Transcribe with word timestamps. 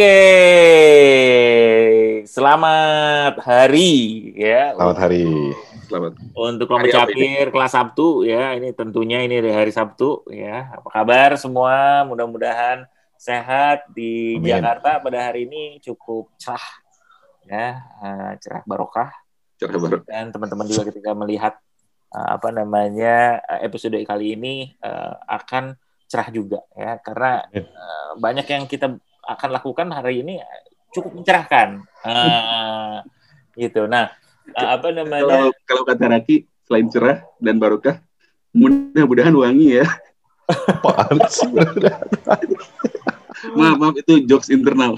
Oke, 0.00 0.24
selamat 2.24 3.36
hari 3.44 4.32
ya. 4.32 4.72
Selamat 4.72 4.96
hari. 4.96 5.28
Selamat. 5.84 6.12
Untuk 6.32 6.64
kelompok 6.72 6.88
capir 6.88 7.52
kelas 7.52 7.72
Sabtu 7.76 8.24
ya, 8.24 8.56
ini 8.56 8.72
tentunya 8.72 9.20
ini 9.20 9.44
dari 9.44 9.52
hari 9.52 9.68
Sabtu 9.68 10.24
ya. 10.32 10.72
Apa 10.72 10.88
kabar 10.88 11.36
semua? 11.36 12.08
Mudah-mudahan 12.08 12.88
sehat 13.20 13.92
di 13.92 14.40
Amin. 14.40 14.48
Jakarta 14.48 15.04
pada 15.04 15.20
hari 15.20 15.44
ini 15.44 15.76
cukup 15.84 16.32
cerah 16.40 16.64
ya, 17.44 17.84
eh, 18.00 18.40
cerah 18.40 18.64
barokah 18.64 19.12
Cara 19.60 19.76
baru. 19.76 20.00
dan 20.08 20.32
teman-teman 20.32 20.64
juga 20.64 20.88
ketika 20.88 21.12
melihat 21.12 21.60
eh, 22.16 22.28
apa 22.40 22.48
namanya 22.48 23.44
eh, 23.44 23.68
episode 23.68 24.00
kali 24.08 24.32
ini 24.32 24.80
akan 25.28 25.76
cerah 26.08 26.32
juga 26.32 26.64
ya 26.72 26.96
karena 27.04 27.44
banyak 28.16 28.48
yang 28.48 28.64
kita 28.64 28.96
akan 29.24 29.50
lakukan 29.54 29.88
hari 29.92 30.22
ini 30.24 30.40
cukup 30.90 31.14
mencerahkan 31.20 31.84
Eh, 32.00 32.96
gitu 33.60 33.84
nah 33.86 34.08
apa 34.56 34.88
namanya 34.90 35.22
Kalau 35.22 35.44
kalau 35.68 35.82
kata 35.86 36.04
Raki 36.10 36.48
selain 36.66 36.86
cerah 36.90 37.18
dan 37.42 37.58
barokah, 37.58 37.98
mudah-mudahan 38.54 39.34
wangi 39.34 39.82
ya. 39.82 39.86
Apaan 40.50 41.18
sih? 41.26 41.50
Maaf, 43.58 43.76
maaf 43.80 43.94
itu 43.96 44.22
jokes 44.28 44.52
internal. 44.52 44.94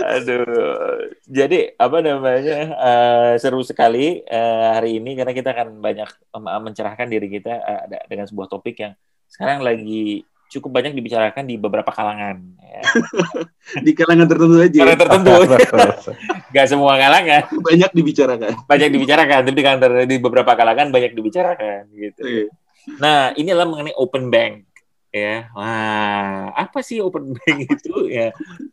Aduh, 0.00 1.12
jadi 1.28 1.76
apa 1.76 2.00
namanya 2.00 2.58
eh, 2.72 3.32
seru 3.36 3.60
sekali 3.60 4.24
eh, 4.24 4.66
hari 4.72 4.96
ini 4.96 5.12
karena 5.12 5.32
kita 5.36 5.52
akan 5.52 5.76
banyak 5.78 6.08
mencerahkan 6.40 7.04
diri 7.06 7.28
kita 7.28 7.52
eh, 7.52 7.82
da- 7.84 8.04
dengan 8.08 8.24
sebuah 8.24 8.48
topik 8.48 8.80
yang 8.80 8.92
sekarang 9.28 9.60
lagi 9.60 10.24
cukup 10.50 10.70
banyak 10.82 10.98
dibicarakan 10.98 11.46
di 11.46 11.54
beberapa 11.54 11.88
kalangan. 11.94 12.42
Ya. 12.58 12.82
Di 13.86 13.92
kalangan 13.94 14.26
tertentu 14.26 14.56
aja. 14.58 14.78
Karena 14.82 14.98
tertentu, 14.98 15.30
nggak 16.50 16.66
semua 16.66 16.98
kalangan 16.98 17.46
Banyak 17.62 17.90
dibicarakan. 17.94 18.52
banyak 18.66 18.88
dibicarakan, 18.90 19.40
tapi 19.46 19.62
di, 19.62 19.64
di 20.10 20.16
beberapa 20.18 20.58
kalangan 20.58 20.90
banyak 20.90 21.14
dibicarakan 21.14 21.86
gitu. 21.94 22.22
Iya. 22.26 22.46
Nah, 22.98 23.30
ini 23.38 23.54
adalah 23.54 23.68
mengenai 23.70 23.94
open 23.94 24.26
bank. 24.32 24.66
Ya, 25.10 25.50
wah, 25.58 26.54
apa 26.54 26.86
sih 26.86 27.02
open 27.02 27.30
bank 27.36 27.58
itu 27.66 28.06
ya? 28.10 28.30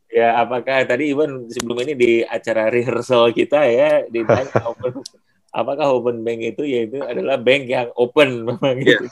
Ya, 0.09 0.38
apakah 0.38 0.86
tadi 0.86 1.14
Iwan 1.14 1.50
sebelum 1.50 1.81
ini 1.86 1.94
di 1.97 2.12
acara 2.22 2.69
rehearsal 2.69 3.34
kita 3.34 3.66
ya 3.66 4.06
ditanya 4.09 4.50
open, 4.66 5.02
apakah 5.50 5.88
open 5.92 6.22
bank 6.22 6.40
itu 6.45 6.64
yaitu 6.64 7.00
adalah 7.02 7.36
bank 7.36 7.64
yang 7.66 7.88
open 7.94 8.30
memang 8.48 8.76
Iya. 8.78 9.00
gitu. 9.00 9.06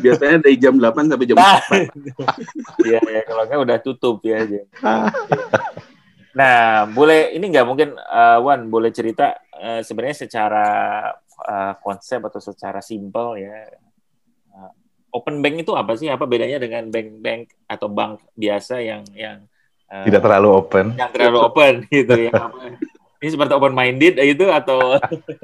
Biasanya 0.00 0.36
dari 0.40 0.56
jam 0.56 0.74
8 0.76 1.06
sampai 1.06 1.26
jam 1.26 1.36
Nah, 1.36 1.60
ya, 2.90 2.98
ya 2.98 3.22
kalau 3.22 3.42
nggak 3.44 3.60
udah 3.60 3.78
tutup 3.78 4.20
ya 4.22 4.40
aja. 4.40 4.60
Nah, 6.32 6.88
boleh 6.88 7.36
ini 7.36 7.44
nggak 7.44 7.66
mungkin 7.66 7.92
eh, 7.92 8.38
Wan 8.40 8.64
boleh 8.66 8.88
cerita 8.88 9.36
eh, 9.52 9.84
sebenarnya 9.84 10.16
secara 10.18 10.66
eh, 11.44 11.72
konsep 11.78 12.24
atau 12.24 12.40
secara 12.40 12.80
simpel 12.80 13.36
ya. 13.36 13.68
eh, 14.48 14.72
open 15.12 15.44
bank 15.44 15.60
itu 15.60 15.76
apa 15.76 15.92
sih? 15.92 16.08
Apa 16.08 16.24
bedanya 16.24 16.56
dengan 16.56 16.88
bank-bank 16.88 17.68
atau 17.68 17.84
bank 17.86 18.24
biasa 18.32 18.80
yang 18.80 19.04
yang 19.12 19.44
eh, 19.86 20.08
Tidak 20.08 20.24
terlalu 20.24 20.48
open. 20.56 20.96
yang 20.96 21.12
terlalu 21.12 21.38
open 21.42 21.74
gitu 21.92 22.16
ya? 22.16 22.32
Ini 23.22 23.30
seperti 23.30 23.54
open 23.54 23.70
minded 23.70 24.18
gitu 24.18 24.50
atau 24.50 24.98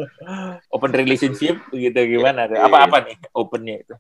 open 0.75 0.91
relationship 0.91 1.63
gitu 1.71 1.95
gimana? 1.95 2.51
Iya, 2.51 2.67
Apa 2.67 2.91
apa 2.91 2.97
nih 3.07 3.15
opennya 3.31 3.87
itu? 3.87 3.95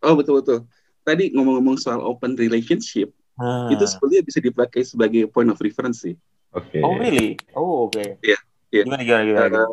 Oh, 0.00 0.16
betul-betul. 0.16 0.64
Tadi 1.04 1.28
ngomong-ngomong 1.36 1.76
soal 1.76 2.00
open 2.00 2.34
relationship, 2.34 3.12
Ah. 3.36 3.68
itu 3.68 3.84
sebenarnya 3.84 4.24
bisa 4.24 4.40
dipakai 4.40 4.80
sebagai 4.80 5.28
point 5.28 5.52
of 5.52 5.60
reference 5.60 6.00
sih. 6.00 6.16
Oke. 6.56 6.80
Oh 6.80 6.96
really? 6.96 7.36
Oh 7.52 7.84
oke. 7.84 8.16
Iya, 8.24 8.40
iya. 8.72 8.82
Gimana 8.88 9.04
gimana 9.04 9.22
gimana? 9.28 9.44
gimana? 9.44 9.60
Uh, 9.60 9.72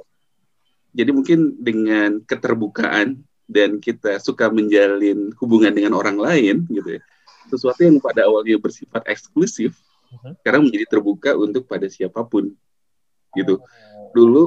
jadi 0.91 1.11
mungkin 1.15 1.39
dengan 1.63 2.09
keterbukaan 2.27 3.23
dan 3.47 3.79
kita 3.79 4.19
suka 4.19 4.51
menjalin 4.51 5.31
hubungan 5.39 5.71
dengan 5.71 5.95
orang 5.95 6.19
lain 6.19 6.67
gitu 6.67 6.99
ya. 6.99 7.01
Sesuatu 7.47 7.87
yang 7.87 8.03
pada 8.03 8.27
awalnya 8.27 8.59
bersifat 8.59 9.07
eksklusif 9.07 9.79
Mhm. 10.11 10.43
sekarang 10.43 10.61
menjadi 10.67 10.85
terbuka 10.93 11.31
untuk 11.33 11.63
pada 11.63 11.87
siapa 11.87 12.19
pun 12.21 12.51
gitu. 13.37 13.59
Oh. 13.59 14.09
Dulu 14.13 14.41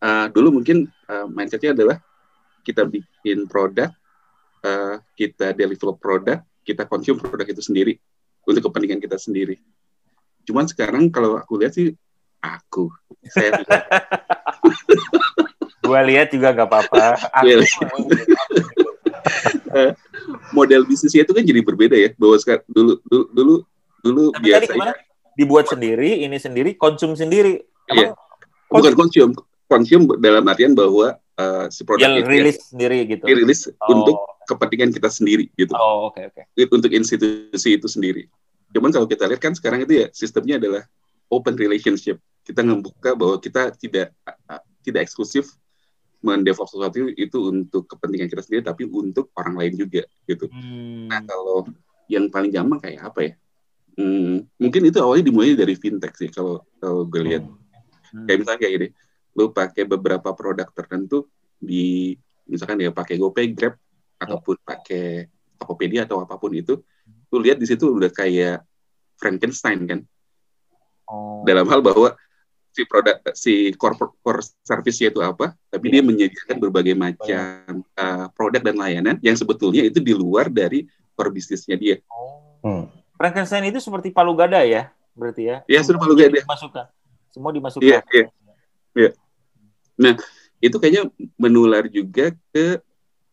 uh, 0.00 0.26
dulu 0.32 0.48
mungkin 0.60 0.88
uh, 1.08 1.26
mindsetnya 1.28 1.72
adalah 1.76 1.96
kita 2.64 2.84
bikin 2.84 3.48
produk, 3.48 3.90
uh, 4.64 5.00
kita 5.16 5.56
develop 5.56 5.96
produk, 6.00 6.44
kita 6.64 6.84
konsum 6.84 7.16
produk 7.16 7.48
itu 7.48 7.62
sendiri 7.64 7.96
untuk 8.44 8.68
kepentingan 8.68 9.00
kita 9.00 9.16
sendiri. 9.16 9.56
Cuman 10.44 10.68
sekarang 10.68 11.12
kalau 11.12 11.36
aku 11.36 11.60
lihat 11.60 11.76
sih 11.76 11.92
aku 12.40 12.88
saya 13.28 13.60
Gua 15.90 16.06
lihat 16.06 16.30
juga 16.30 16.54
nggak 16.54 16.68
apa-apa. 16.70 17.18
Model 20.54 20.86
bisnisnya 20.86 21.26
itu 21.26 21.34
kan 21.34 21.42
jadi 21.42 21.60
berbeda 21.66 21.96
ya 21.98 22.14
bahwa 22.14 22.36
sekarang 22.38 22.62
dulu 22.70 22.92
dulu 23.02 23.24
dulu 23.34 23.54
dulu 24.04 24.24
Tapi 24.36 24.44
biasanya? 24.44 24.94
Dibuat 25.34 25.66
sendiri, 25.72 26.20
ini 26.22 26.36
sendiri, 26.36 26.76
konsum 26.76 27.16
sendiri. 27.16 27.64
Iya. 27.90 28.08
Bukan 28.70 28.92
konsum 28.94 29.30
konsum 29.70 30.02
dalam 30.18 30.42
artian 30.50 30.74
bahwa 30.74 31.14
uh, 31.38 31.66
si 31.70 31.86
produk 31.86 32.18
itu 32.18 32.26
ya, 32.26 32.26
rilis 32.26 32.58
sendiri 32.68 32.98
gitu. 33.06 33.22
dirilis 33.22 33.60
Oh. 33.78 33.94
untuk 33.94 34.16
kepentingan 34.50 34.90
kita 34.90 35.06
sendiri 35.06 35.46
gitu 35.54 35.70
Oh, 35.78 36.10
oke 36.10 36.18
oke. 36.26 36.42
untuk 36.74 36.90
institusi 36.90 37.78
itu 37.78 37.86
sendiri 37.86 38.26
cuman 38.74 38.90
kalau 38.90 39.06
kita 39.06 39.30
lihat 39.30 39.38
kan 39.38 39.54
sekarang 39.54 39.86
itu 39.86 40.02
ya 40.02 40.06
sistemnya 40.10 40.58
adalah 40.58 40.82
open 41.30 41.54
relationship 41.54 42.18
kita 42.42 42.66
membuka 42.66 43.14
bahwa 43.14 43.38
kita 43.38 43.70
tidak 43.78 44.10
uh, 44.26 44.58
tidak 44.82 45.06
eksklusif 45.06 45.54
mendevelop 46.20 46.66
sesuatu 46.66 47.06
itu 47.14 47.38
untuk 47.48 47.86
kepentingan 47.86 48.26
kita 48.26 48.42
sendiri 48.42 48.62
tapi 48.66 48.90
untuk 48.90 49.30
orang 49.38 49.54
lain 49.54 49.74
juga 49.78 50.02
gitu 50.26 50.50
Hmm. 50.50 51.06
Nah, 51.06 51.22
kalau 51.24 51.66
yang 52.10 52.26
paling 52.26 52.50
gampang 52.50 52.82
kayak 52.82 53.06
apa 53.06 53.20
ya? 53.22 53.32
Hmm, 53.94 54.42
mungkin 54.58 54.82
itu 54.90 54.98
awalnya 54.98 55.30
dimulai 55.30 55.54
dari 55.54 55.78
fintech 55.78 56.14
sih 56.18 56.26
kalau 56.30 56.62
kalau 56.82 57.06
gue 57.06 57.22
lihat. 57.22 57.42
Hmm. 57.46 57.59
Kayak 58.26 58.38
misalnya 58.42 58.60
kayak 58.60 58.72
gini, 58.76 58.88
lu 59.38 59.44
pakai 59.54 59.82
beberapa 59.86 60.30
produk 60.34 60.68
tertentu 60.74 61.30
di 61.60 62.16
misalkan 62.50 62.82
ya 62.82 62.90
pakai 62.90 63.14
GoPay, 63.20 63.54
Grab 63.54 63.78
ataupun 64.18 64.58
pakai 64.66 65.30
Tokopedia 65.60 66.08
atau 66.08 66.24
apa 66.24 66.34
pun 66.40 66.50
itu, 66.56 66.80
lu 67.30 67.38
lihat 67.38 67.60
di 67.60 67.66
situ 67.68 67.88
udah 67.88 68.10
kayak 68.10 68.64
Frankenstein 69.20 69.84
kan. 69.86 70.00
Oh. 71.06 71.44
Dalam 71.44 71.68
hal 71.68 71.84
bahwa 71.84 72.16
si 72.70 72.86
produk 72.86 73.18
si 73.34 73.74
core 73.74 73.98
core 74.22 74.42
service-nya 74.62 75.10
itu 75.10 75.20
apa, 75.20 75.52
tapi 75.68 75.90
Iya. 75.90 75.92
dia 75.98 76.02
menyediakan 76.06 76.56
berbagai 76.62 76.94
macam 76.94 77.82
uh, 77.98 78.26
produk 78.32 78.62
dan 78.62 78.76
layanan 78.78 79.16
yang 79.20 79.34
sebetulnya 79.34 79.84
itu 79.84 79.98
di 79.98 80.14
luar 80.14 80.48
dari 80.48 80.86
core 81.14 81.30
bisnisnya 81.34 81.76
dia. 81.76 81.96
Oh. 82.08 82.56
Hmm. 82.64 82.84
Frankenstein 83.20 83.68
itu 83.68 83.80
seperti 83.84 84.08
palu 84.12 84.32
gada 84.32 84.64
ya, 84.64 84.88
berarti 85.12 85.42
ya? 85.44 85.56
Ya, 85.68 85.80
sudah 85.84 86.00
palu 86.00 86.16
gada. 86.16 86.40
Dimasukkan. 86.40 86.88
Semua 87.30 87.50
dimasukkan. 87.54 87.86
Iya, 87.86 88.00
iya. 88.12 88.26
Iya. 88.94 89.10
Nah, 90.00 90.14
itu 90.60 90.76
kayaknya 90.76 91.08
menular 91.38 91.86
juga 91.86 92.34
ke 92.52 92.82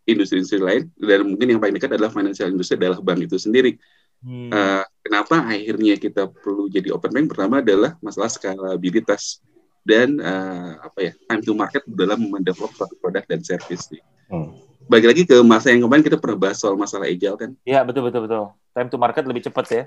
industri-industri 0.08 0.64
lain 0.64 0.84
dan 0.96 1.28
mungkin 1.28 1.48
yang 1.52 1.60
paling 1.60 1.76
dekat 1.76 1.92
adalah 2.00 2.14
financial 2.14 2.48
industry 2.48 2.80
adalah 2.80 3.04
bank 3.04 3.28
itu 3.28 3.36
sendiri. 3.36 3.76
Hmm. 4.24 4.50
Eh, 4.50 4.84
kenapa 5.04 5.44
akhirnya 5.46 6.00
kita 6.00 6.32
perlu 6.32 6.72
jadi 6.72 6.96
open 6.96 7.12
bank? 7.12 7.26
Pertama 7.36 7.60
adalah 7.60 8.00
masalah 8.00 8.32
skalabilitas 8.32 9.44
dan 9.84 10.18
eh, 10.18 10.72
apa 10.80 11.00
ya 11.00 11.12
time 11.28 11.42
to 11.44 11.54
market 11.54 11.84
dalam 11.86 12.24
mendevelop 12.32 12.72
suatu 12.74 12.96
produk 12.98 13.24
dan 13.28 13.44
service. 13.44 13.92
nih. 13.92 14.02
Hmm. 14.32 14.56
Bagi 14.88 15.06
lagi 15.12 15.24
ke 15.28 15.36
masa 15.44 15.76
yang 15.76 15.84
kemarin 15.84 16.04
kita 16.08 16.16
pernah 16.16 16.40
bahas 16.40 16.64
soal 16.64 16.80
masalah 16.80 17.12
agile 17.12 17.36
kan, 17.36 17.52
Iya, 17.68 17.84
betul 17.84 18.08
betul 18.08 18.24
betul. 18.24 18.56
Time 18.72 18.88
to 18.88 18.96
market 18.96 19.24
lebih 19.28 19.44
cepat 19.44 19.66
ya. 19.68 19.84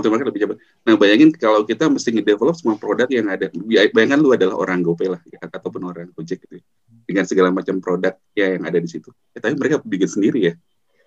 To 0.00 0.08
market 0.08 0.26
lebih 0.32 0.40
cepat. 0.40 0.56
Nah, 0.86 0.94
bayangin 0.96 1.28
kalau 1.34 1.60
kita 1.62 1.90
mesti 1.90 2.08
ngedevelop 2.08 2.56
semua 2.56 2.80
produk 2.80 3.04
yang 3.10 3.28
ada. 3.28 3.52
Bayangkan 3.92 4.16
lu 4.16 4.32
adalah 4.32 4.56
orang 4.56 4.80
GoPay 4.80 5.12
lah, 5.12 5.20
ya, 5.28 5.36
ataupun 5.42 5.84
orang 5.84 6.08
Gojek 6.16 6.40
gitu. 6.40 6.56
ya. 6.56 6.64
Dengan 7.04 7.24
segala 7.28 7.52
macam 7.52 7.76
produk 7.82 8.16
ya 8.32 8.56
yang 8.56 8.64
ada 8.64 8.78
di 8.78 8.88
situ. 8.88 9.12
Ya, 9.34 9.42
tapi 9.42 9.58
mereka 9.60 9.82
bikin 9.84 10.08
sendiri 10.08 10.40
ya. 10.40 10.54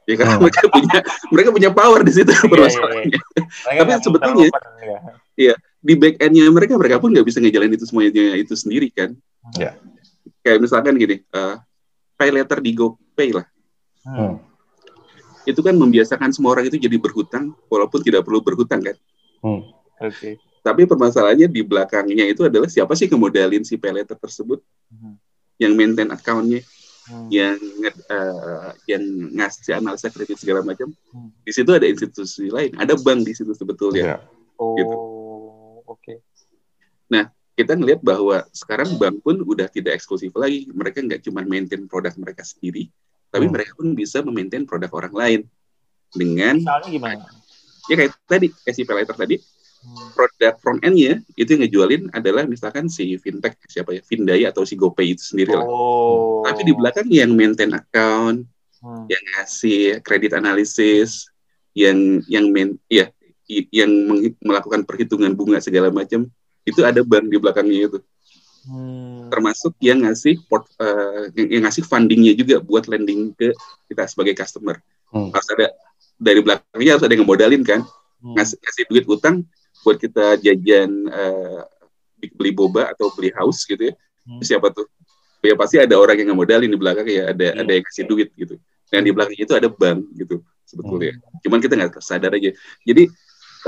Ya 0.06 0.14
karena 0.22 0.36
Hmm. 0.38 0.44
mereka 0.46 0.62
punya 0.70 1.00
mereka 1.34 1.50
punya 1.50 1.70
power 1.74 2.06
di 2.06 2.14
situ 2.14 2.30
Iya, 2.30 2.38
iya, 2.38 2.52
permasalahannya. 2.52 3.20
Mereka 3.42 3.82
Tapi 3.82 3.92
sebetulnya- 4.06 4.52
ya. 5.34 5.54
Di 5.82 5.94
back 5.98 6.16
end-nya 6.22 6.46
mereka 6.50 6.74
mereka 6.78 6.98
pun 7.02 7.10
nggak 7.14 7.26
bisa 7.26 7.38
ngejalanin 7.42 7.74
itu 7.74 7.86
semuanya 7.90 8.38
itu 8.38 8.54
sendiri 8.54 8.90
kan. 8.94 9.18
Ya. 9.58 9.74
Kayak 10.46 10.62
misalkan 10.62 10.94
gini, 10.94 11.26
eh 11.26 11.56
pay 12.14 12.30
letter 12.30 12.62
di 12.62 12.72
GoPay 12.74 13.30
lah. 13.34 13.46
Hmm. 14.06 14.38
Itu 15.46 15.62
kan 15.62 15.78
membiasakan 15.78 16.34
semua 16.34 16.58
orang 16.58 16.68
itu 16.68 16.78
jadi 16.82 16.98
berhutang 16.98 17.54
walaupun 17.70 18.02
tidak 18.02 18.26
perlu 18.26 18.42
berhutang 18.42 18.82
kan. 18.82 18.98
Hmm. 19.46 19.62
Oke. 20.02 20.42
Tapi 20.66 20.90
permasalahannya 20.90 21.46
di 21.46 21.62
belakangnya 21.62 22.26
itu 22.26 22.50
adalah 22.50 22.66
siapa 22.66 22.98
sih 22.98 23.06
yang 23.06 23.22
modalin 23.22 23.62
si 23.62 23.78
pay 23.78 23.94
letter 23.94 24.18
tersebut? 24.18 24.60
Hmm. 24.90 25.18
yang 25.56 25.72
maintain 25.72 26.12
account-nya. 26.12 26.60
hmm. 27.06 27.30
yang 27.30 27.58
uh, 28.10 28.74
yang 28.90 29.04
ngasih 29.38 29.78
analisa 29.78 30.10
kredit 30.10 30.42
segala 30.42 30.66
macam. 30.66 30.90
Hmm. 31.14 31.30
Di 31.46 31.52
situ 31.54 31.70
ada 31.70 31.86
institusi 31.86 32.50
lain, 32.50 32.74
ada 32.76 32.98
bank 32.98 33.24
di 33.24 33.34
situ 33.38 33.54
sebetulnya. 33.54 34.18
Yeah. 34.18 34.22
Oh, 34.58 34.76
gitu. 34.80 34.96
oke. 34.96 36.02
Okay. 36.02 36.18
Nah, 37.12 37.30
kita 37.54 37.78
ngelihat 37.78 38.02
bahwa 38.02 38.44
sekarang 38.52 38.98
bank 38.98 39.22
pun 39.22 39.38
udah 39.46 39.70
tidak 39.70 40.00
eksklusif 40.00 40.34
lagi. 40.34 40.68
Mereka 40.74 41.06
nggak 41.06 41.22
cuma 41.24 41.46
maintain 41.46 41.86
produk 41.86 42.16
mereka 42.18 42.42
sendiri, 42.42 42.90
tapi 43.36 43.52
hmm. 43.52 43.54
mereka 43.54 43.72
pun 43.76 43.92
bisa 43.92 44.24
memaintain 44.24 44.64
produk 44.64 44.88
orang 44.96 45.12
lain 45.12 45.40
dengan. 46.16 46.56
Misalnya 46.56 46.88
gimana? 46.88 47.24
Ya 47.92 47.96
kayak 48.00 48.12
tadi, 48.24 48.48
kayak 48.64 48.76
si 48.80 48.84
tadi, 48.88 49.36
hmm. 49.36 50.08
produk 50.16 50.54
front 50.64 50.80
end-nya 50.88 51.20
itu 51.36 51.52
yang 51.52 51.68
ngejualin 51.68 52.04
adalah 52.16 52.48
misalkan 52.48 52.88
si 52.88 53.20
fintech 53.20 53.60
siapa 53.68 53.92
ya, 53.92 54.02
Vindai 54.08 54.48
atau 54.48 54.64
si 54.64 54.80
GoPay 54.80 55.20
itu 55.20 55.36
sendiri 55.36 55.52
lah. 55.52 55.68
Oh. 55.68 56.48
Tapi 56.48 56.64
di 56.64 56.72
belakang 56.72 57.12
yang 57.12 57.36
maintain 57.36 57.76
account, 57.76 58.48
hmm. 58.80 59.06
yang 59.12 59.24
ngasih 59.36 60.00
kredit 60.00 60.32
analisis, 60.32 61.28
yang 61.76 62.24
yang 62.32 62.56
main 62.56 62.80
ya 62.88 63.12
yang 63.52 63.92
melakukan 64.42 64.88
perhitungan 64.88 65.36
bunga 65.38 65.62
segala 65.62 65.94
macam 65.94 66.26
itu 66.66 66.82
ada 66.82 67.06
bank 67.06 67.30
di 67.30 67.38
belakangnya 67.38 67.92
itu. 67.92 68.00
Hmm. 68.66 69.15
Termasuk 69.32 69.74
yang 69.82 70.04
ngasih 70.06 70.42
port, 70.46 70.66
uh, 70.82 71.30
yang, 71.34 71.48
yang 71.60 71.64
ngasih 71.68 71.84
fundingnya 71.86 72.34
juga 72.38 72.62
buat 72.62 72.86
lending 72.86 73.34
ke 73.36 73.52
kita 73.92 74.06
sebagai 74.10 74.34
customer. 74.38 74.80
Hmm. 75.10 75.32
Harus 75.32 75.48
ada 75.54 75.68
dari 76.16 76.40
belakangnya 76.40 76.92
harus 76.96 77.06
ada 77.06 77.14
yang 77.14 77.28
modalin 77.28 77.62
kan, 77.62 77.84
hmm. 78.24 78.34
ngasih, 78.40 78.58
ngasih 78.60 78.84
duit 78.88 79.06
utang 79.08 79.44
buat 79.84 79.98
kita 80.02 80.42
jajan 80.42 80.90
uh, 81.12 81.62
beli 82.34 82.52
boba 82.56 82.90
atau 82.90 83.14
beli 83.14 83.30
house 83.36 83.68
gitu 83.70 83.92
ya. 83.92 83.94
Hmm. 84.26 84.42
Siapa 84.42 84.74
tuh? 84.74 84.90
Ya 85.46 85.54
pasti 85.54 85.78
ada 85.78 85.94
orang 85.94 86.18
yang 86.18 86.34
modalin 86.34 86.72
di 86.72 86.80
belakang 86.80 87.06
ya, 87.06 87.30
ada 87.30 87.54
hmm. 87.54 87.62
ada 87.62 87.72
yang 87.78 87.86
kasih 87.86 88.04
duit 88.10 88.34
gitu. 88.34 88.58
Dan 88.90 89.06
di 89.06 89.14
belakangnya 89.14 89.46
itu 89.46 89.56
ada 89.56 89.70
bank 89.70 90.00
gitu 90.18 90.42
sebetulnya. 90.66 91.22
Hmm. 91.22 91.40
Cuman 91.46 91.60
kita 91.62 91.74
nggak 91.78 92.02
sadar 92.02 92.34
aja. 92.34 92.50
Jadi 92.82 93.04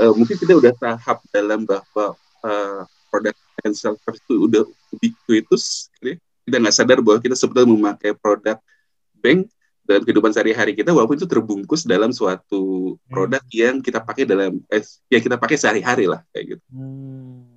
uh, 0.02 0.12
mungkin 0.14 0.34
kita 0.34 0.58
udah 0.58 0.72
tahap 0.74 1.22
dalam 1.30 1.62
bahwa 1.62 2.18
uh, 2.42 2.82
produk 3.08 3.34
financial 3.58 3.98
service 3.98 4.22
itu 4.22 4.34
udah 4.46 4.62
ubiquitous, 4.94 5.90
gitu 5.98 6.14
ya. 6.14 6.16
kita 6.46 6.56
nggak 6.62 6.74
sadar 6.74 6.98
bahwa 7.02 7.18
kita 7.18 7.34
sebetulnya 7.34 7.68
memakai 7.68 8.14
produk 8.14 8.56
bank 9.18 9.50
dalam 9.88 10.04
kehidupan 10.04 10.30
sehari-hari 10.36 10.76
kita 10.76 10.92
walaupun 10.92 11.16
itu 11.16 11.24
terbungkus 11.24 11.88
dalam 11.88 12.12
suatu 12.12 12.94
hmm. 12.94 13.08
produk 13.08 13.42
hmm. 13.42 13.56
yang 13.56 13.74
kita 13.80 14.04
pakai 14.04 14.28
dalam 14.28 14.60
eh, 14.68 14.84
yang 15.08 15.22
kita 15.24 15.36
pakai 15.40 15.56
sehari-hari 15.56 16.04
lah 16.04 16.20
kayak 16.30 16.56
gitu. 16.56 16.64
Hmm. 16.68 17.48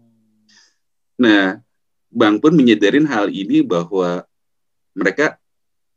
Nah, 1.22 1.62
bank 2.10 2.42
pun 2.42 2.56
menyadarin 2.56 3.06
hal 3.06 3.30
ini 3.30 3.62
bahwa 3.62 4.24
mereka 4.96 5.38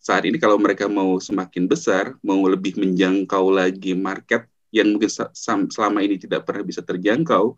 saat 0.04 0.28
ini 0.28 0.36
kalau 0.36 0.60
mereka 0.60 0.84
mau 0.84 1.16
semakin 1.16 1.64
besar, 1.64 2.12
mau 2.20 2.44
lebih 2.44 2.76
menjangkau 2.76 3.48
lagi 3.48 3.96
market 3.96 4.44
yang 4.68 4.92
mungkin 4.92 5.08
selama 5.70 6.04
ini 6.04 6.20
tidak 6.20 6.44
pernah 6.44 6.60
bisa 6.60 6.84
terjangkau, 6.84 7.56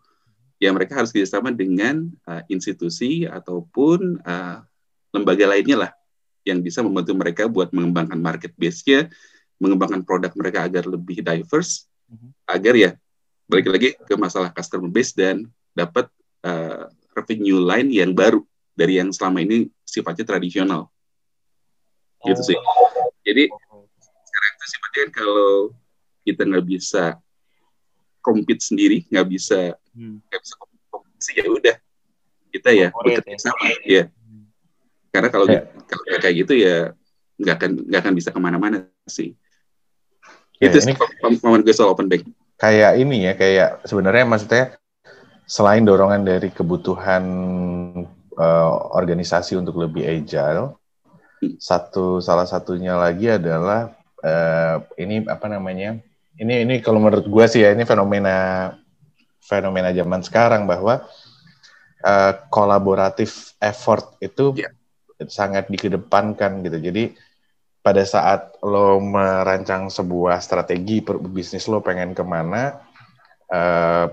ya 0.57 0.73
mereka 0.73 0.97
harus 0.97 1.13
kerjasama 1.13 1.53
dengan 1.53 2.09
uh, 2.25 2.41
institusi 2.49 3.29
ataupun 3.29 4.21
uh, 4.25 4.65
lembaga 5.13 5.45
lainnya 5.45 5.87
lah 5.87 5.91
yang 6.47 6.63
bisa 6.63 6.81
membantu 6.81 7.13
mereka 7.13 7.43
buat 7.45 7.69
mengembangkan 7.75 8.17
market 8.17 8.55
base-nya, 8.55 9.11
mengembangkan 9.59 10.01
produk 10.07 10.31
mereka 10.33 10.63
agar 10.63 10.87
lebih 10.87 11.19
diverse, 11.19 11.85
mm-hmm. 12.07 12.29
agar 12.47 12.73
ya 12.73 12.91
balik 13.47 13.67
lagi 13.67 13.89
ke 13.99 14.13
masalah 14.15 14.51
customer 14.51 14.87
base 14.87 15.11
dan 15.11 15.47
dapat 15.75 16.07
uh, 16.47 16.87
revenue 17.15 17.59
line 17.59 17.91
yang 17.91 18.15
baru 18.15 18.43
dari 18.77 18.99
yang 18.99 19.11
selama 19.11 19.43
ini 19.43 19.67
sifatnya 19.83 20.23
tradisional. 20.23 20.87
Gitu 22.23 22.53
sih. 22.53 22.59
Jadi 23.27 23.51
sekarang 24.01 24.51
itu 24.55 24.65
sifatnya 24.71 25.05
kalau 25.11 25.51
kita 26.23 26.41
nggak 26.47 26.65
bisa 26.65 27.03
compete 28.23 28.63
sendiri, 28.63 29.07
nggak 29.07 29.27
bisa 29.31 29.75
hmm. 29.97 30.21
nggak 30.29 30.41
bisa 30.45 30.53
kompetisi 30.93 31.31
ya 31.41 31.45
udah 31.49 31.75
kita 32.53 32.69
ya 32.71 32.87
bekerja 32.93 33.33
ya. 33.33 33.39
sama 33.41 33.65
ya. 33.83 34.03
Hmm. 34.07 34.45
Karena 35.09 35.29
kalau 35.33 35.45
ya. 35.49 35.61
kalau 35.89 36.03
kayak 36.21 36.35
gitu 36.45 36.53
ya 36.53 36.93
nggak 37.37 37.55
akan 37.57 37.71
nggak 37.89 38.01
akan 38.05 38.13
bisa 38.13 38.29
ke 38.29 38.39
mana-mana 38.39 38.85
sih. 39.09 39.33
Ya, 40.57 40.73
itu 40.73 40.81
ini 40.89 40.97
pemahaman 41.21 41.61
gue 41.61 41.73
soal 41.73 41.93
open 41.93 42.09
bank. 42.09 42.25
Kayak 42.57 42.97
ini 42.97 43.29
ya, 43.29 43.33
kayak 43.37 43.85
sebenarnya 43.85 44.25
maksudnya 44.25 44.65
selain 45.45 45.85
dorongan 45.85 46.25
dari 46.25 46.49
kebutuhan 46.49 47.23
uh, 48.33 48.71
organisasi 48.97 49.53
untuk 49.53 49.77
lebih 49.77 50.01
agile, 50.01 50.73
hmm. 51.45 51.61
satu 51.61 52.17
salah 52.17 52.49
satunya 52.49 52.97
lagi 52.97 53.29
adalah 53.29 53.93
uh, 54.25 54.81
ini 54.97 55.29
apa 55.29 55.45
namanya 55.45 56.01
ini 56.41 56.65
ini 56.65 56.81
kalau 56.81 56.97
menurut 56.97 57.29
gue 57.29 57.45
sih 57.45 57.61
ya 57.61 57.77
ini 57.77 57.85
fenomena 57.85 58.73
fenomena 59.47 59.95
zaman 59.95 60.19
sekarang 60.19 60.67
bahwa 60.67 61.07
uh, 62.03 62.33
kolaboratif 62.51 63.55
effort 63.63 64.19
itu 64.19 64.59
yeah. 64.59 64.71
sangat 65.31 65.71
dikedepankan 65.71 66.61
gitu. 66.67 66.77
Jadi 66.91 67.03
pada 67.79 68.03
saat 68.03 68.59
lo 68.59 68.99
merancang 68.99 69.87
sebuah 69.87 70.43
strategi 70.43 70.99
bisnis 71.31 71.71
lo 71.71 71.79
pengen 71.79 72.11
ke 72.11 72.19
mana, 72.27 72.83
uh, 73.47 74.05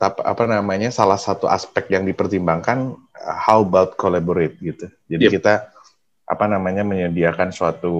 tap, 0.00 0.24
apa 0.24 0.44
namanya 0.48 0.88
salah 0.88 1.20
satu 1.20 1.44
aspek 1.44 1.92
yang 1.92 2.08
dipertimbangkan 2.08 2.96
how 3.20 3.60
about 3.60 4.00
collaborate 4.00 4.56
gitu. 4.64 4.88
Jadi 5.12 5.24
yep. 5.28 5.32
kita 5.36 5.54
apa 6.28 6.44
namanya 6.48 6.84
menyediakan 6.88 7.52
suatu 7.52 7.96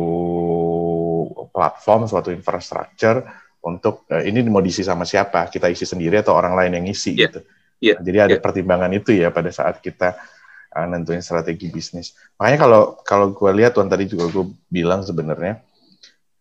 platform, 1.53 2.09
suatu 2.09 2.33
infrastruktur 2.33 3.25
untuk 3.65 4.07
uh, 4.11 4.23
ini 4.23 4.45
mau 4.47 4.63
diisi 4.63 4.87
sama 4.87 5.03
siapa, 5.03 5.51
kita 5.51 5.67
isi 5.71 5.85
sendiri 5.85 6.23
atau 6.23 6.35
orang 6.35 6.55
lain 6.55 6.83
yang 6.83 6.87
isi 6.87 7.15
yeah. 7.15 7.23
gitu. 7.27 7.41
Yeah. 7.79 7.97
Nah, 7.99 8.03
jadi 8.07 8.19
ada 8.19 8.37
yeah. 8.39 8.43
pertimbangan 8.43 8.91
itu 8.95 9.11
ya 9.15 9.29
pada 9.31 9.51
saat 9.51 9.79
kita 9.83 10.19
uh, 10.75 10.87
nentuin 10.87 11.23
strategi 11.23 11.71
bisnis. 11.71 12.15
Makanya 12.39 12.59
kalau 12.59 12.83
kalau 13.03 13.27
gue 13.35 13.51
lihat 13.59 13.75
tuan 13.75 13.91
tadi 13.91 14.07
juga 14.07 14.31
gue 14.31 14.47
bilang 14.71 15.03
sebenarnya 15.03 15.63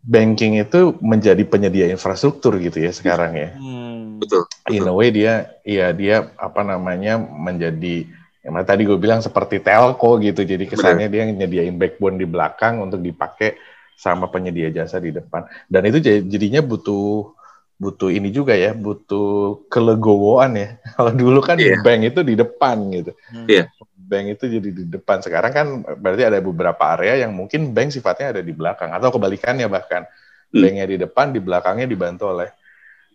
banking 0.07 0.61
itu 0.61 0.95
menjadi 1.03 1.43
penyedia 1.43 1.91
infrastruktur 1.91 2.55
gitu 2.61 2.79
ya 2.79 2.91
sekarang 2.93 3.33
ya. 3.35 3.49
Hmm. 3.57 3.87
Betul, 4.17 4.49
betul. 4.49 4.73
In 4.73 4.89
a 4.89 4.93
way 4.93 5.09
dia, 5.13 5.53
iya 5.61 5.93
dia 5.93 6.33
apa 6.41 6.65
namanya 6.65 7.21
menjadi 7.21 8.09
yang 8.41 8.63
tadi 8.63 8.87
gue 8.87 8.97
bilang 8.97 9.19
seperti 9.19 9.59
telco 9.59 10.17
gitu. 10.23 10.41
Jadi 10.41 10.65
kesannya 10.65 11.11
Benar. 11.11 11.27
dia 11.27 11.35
nyediain 11.45 11.75
backbone 11.75 12.17
di 12.17 12.25
belakang 12.25 12.79
untuk 12.79 13.03
dipakai 13.03 13.59
sama 13.97 14.29
penyedia 14.29 14.69
jasa 14.69 15.01
di 15.01 15.09
depan. 15.09 15.49
Dan 15.65 15.89
itu 15.89 15.97
jadinya 16.29 16.61
butuh 16.61 17.33
butuh 17.77 18.09
ini 18.09 18.29
juga 18.29 18.53
ya, 18.53 18.77
butuh 18.77 19.65
kelegowoan 19.69 20.53
ya. 20.53 20.69
Kalau 20.95 21.11
dulu 21.13 21.41
kan 21.41 21.57
yeah. 21.57 21.81
bank 21.81 22.13
itu 22.13 22.21
di 22.21 22.37
depan 22.37 22.77
gitu. 22.93 23.11
Iya. 23.49 23.65
Yeah. 23.65 23.95
Bank 24.07 24.25
itu 24.37 24.45
jadi 24.47 24.69
di 24.71 24.83
depan. 24.87 25.19
Sekarang 25.25 25.51
kan 25.51 25.67
berarti 25.97 26.23
ada 26.23 26.39
beberapa 26.39 26.79
area 26.93 27.25
yang 27.25 27.33
mungkin 27.33 27.73
bank 27.73 27.91
sifatnya 27.91 28.37
ada 28.37 28.41
di 28.45 28.53
belakang 28.53 28.93
atau 28.93 29.09
kebalikannya 29.11 29.67
bahkan 29.67 30.05
hmm. 30.53 30.61
banknya 30.61 30.85
di 30.85 30.97
depan, 31.01 31.25
di 31.33 31.39
belakangnya 31.41 31.89
dibantu 31.89 32.31
oleh 32.31 32.49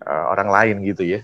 uh, 0.05 0.25
orang 0.35 0.51
lain 0.51 0.77
gitu 0.85 1.07
ya, 1.07 1.21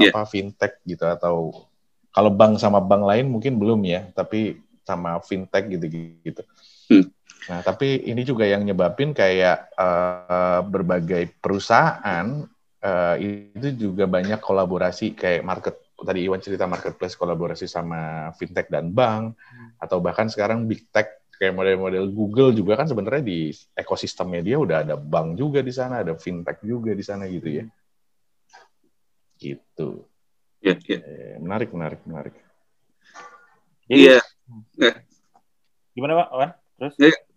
yeah. 0.00 0.10
apa 0.10 0.26
fintech 0.26 0.80
gitu 0.88 1.06
atau 1.06 1.68
kalau 2.12 2.28
bank 2.28 2.60
sama 2.60 2.82
bank 2.82 3.08
lain 3.08 3.30
mungkin 3.30 3.56
belum 3.56 3.80
ya, 3.86 4.10
tapi 4.12 4.58
sama 4.82 5.22
fintech 5.22 5.70
gitu 5.70 5.86
gitu. 6.26 6.42
Hmm. 6.90 7.06
Nah, 7.50 7.60
tapi 7.64 8.06
ini 8.06 8.22
juga 8.22 8.46
yang 8.46 8.62
nyebabin 8.62 9.10
kayak 9.10 9.74
uh, 9.74 10.62
berbagai 10.62 11.26
perusahaan 11.42 12.46
uh, 12.82 13.16
itu 13.18 13.90
juga 13.90 14.06
banyak 14.06 14.38
kolaborasi 14.38 15.18
kayak 15.18 15.42
market 15.42 15.74
tadi 16.02 16.26
Iwan 16.26 16.42
cerita 16.42 16.66
marketplace 16.66 17.18
kolaborasi 17.18 17.66
sama 17.66 18.30
fintech 18.34 18.70
dan 18.70 18.90
bank 18.90 19.38
hmm. 19.38 19.82
atau 19.82 19.98
bahkan 19.98 20.26
sekarang 20.30 20.66
big 20.66 20.86
tech 20.90 21.22
kayak 21.38 21.54
model-model 21.58 22.06
Google 22.14 22.54
juga 22.54 22.78
kan 22.78 22.86
sebenarnya 22.86 23.22
di 23.26 23.50
ekosistemnya 23.74 24.42
dia 24.46 24.56
udah 24.62 24.86
ada 24.86 24.94
bank 24.94 25.34
juga 25.34 25.58
di 25.58 25.74
sana, 25.74 26.06
ada 26.06 26.14
fintech 26.14 26.62
juga 26.62 26.94
di 26.94 27.02
sana 27.02 27.26
gitu 27.26 27.48
ya. 27.50 27.64
Gitu. 29.34 30.06
Iya, 30.62 30.78
yeah, 30.86 31.02
yeah. 31.02 31.38
menarik, 31.42 31.74
menarik, 31.74 31.98
menarik. 32.06 32.34
Iya. 33.90 34.22
Yeah. 34.78 35.02
Gimana 35.98 36.22
Pak? 36.22 36.28
Wan? 36.30 36.50
Terus? 36.78 36.94
Yeah 37.02 37.31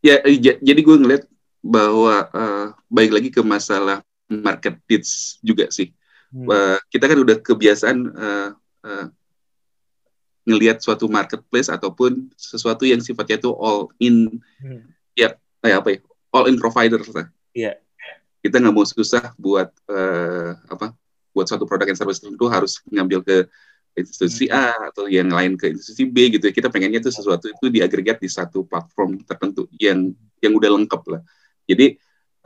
ya 0.00 0.20
jadi 0.60 0.80
gue 0.80 0.96
ngeliat 0.96 1.24
bahwa 1.60 2.24
uh, 2.32 2.66
baik 2.88 3.10
lagi 3.12 3.28
ke 3.28 3.44
masalah 3.44 4.00
market 4.28 4.80
needs 4.88 5.36
juga 5.44 5.68
sih 5.68 5.92
hmm. 6.32 6.48
uh, 6.48 6.78
kita 6.88 7.04
kan 7.04 7.18
udah 7.20 7.36
kebiasaan 7.40 7.98
uh, 8.16 8.50
uh, 8.84 9.06
ngelihat 10.48 10.80
suatu 10.80 11.04
marketplace 11.06 11.68
ataupun 11.68 12.32
sesuatu 12.34 12.88
yang 12.88 13.04
sifatnya 13.04 13.36
itu 13.36 13.52
all 13.60 13.92
in 14.00 14.40
hmm. 14.64 14.88
ya 15.12 15.36
kayak 15.60 15.76
apa 15.84 15.88
ya 15.92 15.98
all 16.32 16.48
in 16.48 16.56
provider 16.56 17.00
lah 17.12 17.28
yeah. 17.52 17.76
kita 18.40 18.56
nggak 18.56 18.72
mau 18.72 18.88
susah 18.88 19.36
buat 19.36 19.68
uh, 19.92 20.56
apa 20.72 20.96
buat 21.30 21.46
suatu 21.46 21.68
produk 21.68 21.92
yang 21.92 21.98
service 22.00 22.24
tertentu 22.24 22.48
harus 22.48 22.80
ngambil 22.88 23.20
ke 23.22 23.36
institusi 24.00 24.48
A 24.48 24.74
atau 24.90 25.06
yang 25.06 25.28
lain 25.28 25.54
ke 25.54 25.70
institusi 25.72 26.08
B 26.08 26.32
gitu 26.34 26.48
ya. 26.48 26.52
Kita 26.52 26.72
pengennya 26.72 27.00
itu 27.04 27.12
sesuatu 27.12 27.46
itu 27.46 27.66
diagregat 27.68 28.18
di 28.18 28.28
satu 28.28 28.64
platform 28.64 29.22
tertentu 29.24 29.68
yang 29.76 30.10
yang 30.40 30.52
udah 30.56 30.70
lengkap 30.74 31.02
lah. 31.12 31.22
Jadi 31.68 31.96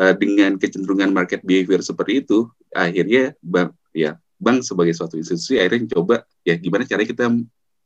uh, 0.03 0.15
dengan 0.15 0.59
kecenderungan 0.59 1.15
market 1.15 1.41
behavior 1.47 1.81
seperti 1.81 2.27
itu, 2.27 2.51
akhirnya 2.75 3.33
bank 3.41 3.73
ya 3.95 4.19
bank 4.39 4.67
sebagai 4.67 4.93
suatu 4.93 5.17
institusi 5.17 5.57
akhirnya 5.57 5.95
coba 5.95 6.27
ya 6.43 6.59
gimana 6.59 6.85
caranya 6.85 7.09
kita 7.09 7.27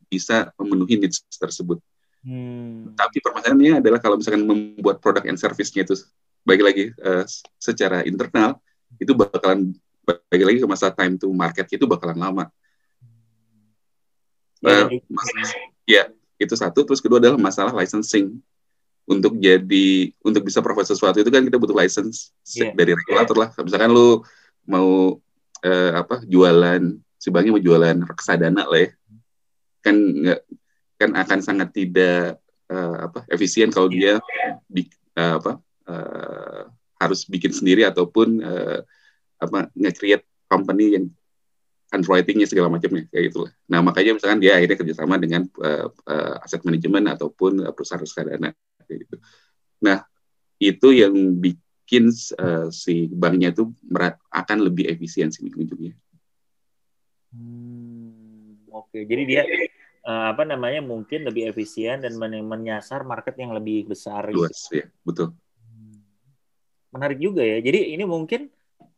bisa 0.09 0.51
memenuhi 0.57 0.97
needs 0.97 1.23
tersebut. 1.37 1.79
Hmm. 2.25 2.97
Tapi 2.99 3.23
permasalahannya 3.23 3.79
adalah 3.79 4.03
kalau 4.03 4.19
misalkan 4.19 4.43
membuat 4.43 4.99
produk 4.99 5.23
and 5.29 5.39
service-nya 5.39 5.87
itu 5.87 5.95
bagi 6.43 6.63
lagi 6.65 6.85
uh, 7.05 7.23
secara 7.61 8.03
internal 8.03 8.59
itu 8.97 9.13
bakalan 9.15 9.77
bagi 10.03 10.45
lagi 10.45 10.59
ke 10.65 10.67
masa 10.67 10.89
time 10.89 11.21
to 11.21 11.29
market 11.31 11.69
itu 11.69 11.85
bakalan 11.85 12.17
lama 12.17 12.45
Uh, 14.63 14.99
ya, 15.87 16.11
itu 16.39 16.55
satu. 16.55 16.83
Terus 16.87 17.03
kedua 17.03 17.23
adalah 17.23 17.39
masalah 17.39 17.75
licensing. 17.75 18.39
Untuk 19.09 19.41
jadi 19.41 20.13
untuk 20.21 20.45
bisa 20.45 20.61
provide 20.61 20.85
sesuatu 20.85 21.17
itu 21.17 21.33
kan 21.33 21.41
kita 21.41 21.57
butuh 21.57 21.73
license 21.73 22.29
yeah. 22.53 22.77
dari 22.77 22.93
regulator 22.93 23.33
lah. 23.41 23.49
Misalkan 23.57 23.89
lu 23.89 24.21
mau 24.69 25.17
uh, 25.65 25.93
apa 25.97 26.21
jualan 26.29 26.93
si 27.17 27.33
bank 27.33 27.49
mau 27.49 27.57
jualan 27.57 28.05
reksadana 28.05 28.69
lah 28.69 28.85
ya. 28.85 28.91
Kan 29.81 29.97
nggak 29.97 30.41
kan 31.01 31.11
akan 31.17 31.39
sangat 31.41 31.73
tidak 31.73 32.37
uh, 32.69 33.09
apa 33.09 33.25
efisien 33.33 33.73
kalau 33.73 33.89
dia 33.89 34.21
di, 34.69 34.85
uh, 35.17 35.41
apa 35.41 35.53
uh, 35.89 36.63
harus 37.01 37.25
bikin 37.25 37.55
sendiri 37.55 37.89
ataupun 37.89 38.45
uh, 38.45 38.85
apa 39.39 39.73
nge-create 39.73 40.27
company 40.51 40.99
yang 40.99 41.07
underwritingnya 41.89 42.45
segala 42.45 42.69
macamnya 42.69 43.09
kayak 43.09 43.33
gitu 43.33 43.49
lah. 43.49 43.53
Nah 43.73 43.81
makanya 43.81 44.21
misalkan 44.21 44.41
dia 44.45 44.61
akhirnya 44.61 44.77
kerjasama 44.77 45.17
dengan 45.17 45.49
uh, 45.61 45.89
uh, 45.89 46.45
aset 46.45 46.61
manajemen 46.65 47.09
ataupun 47.09 47.65
uh, 47.65 47.73
perusahaan 47.73 48.01
reksadana 48.01 48.53
gitu. 48.89 49.17
Nah 49.81 50.05
itu 50.61 50.89
yang 50.93 51.15
bikin 51.41 52.13
uh, 52.37 52.69
si 52.69 53.09
banknya 53.09 53.57
itu 53.57 53.73
akan 54.29 54.59
lebih 54.61 54.91
efisien 54.93 55.33
sih 55.33 55.49
ujungnya. 55.49 55.97
Hmm, 57.29 58.57
Oke, 58.73 59.01
okay. 59.01 59.03
jadi 59.05 59.23
dia 59.29 59.43
uh, 60.05 60.33
apa 60.33 60.49
namanya 60.49 60.81
mungkin 60.81 61.29
lebih 61.29 61.53
efisien 61.53 62.01
dan 62.01 62.17
men 62.17 62.41
menyasar 62.45 63.05
market 63.05 63.37
yang 63.37 63.53
lebih 63.53 63.89
besar. 63.89 64.29
Gitu. 64.29 64.45
Luas, 64.45 64.57
gitu. 64.69 64.85
ya 64.85 64.87
betul. 65.05 65.29
Hmm. 65.65 65.97
Menarik 66.93 67.19
juga 67.21 67.45
ya. 67.45 67.61
Jadi 67.61 67.97
ini 67.97 68.05
mungkin 68.09 68.49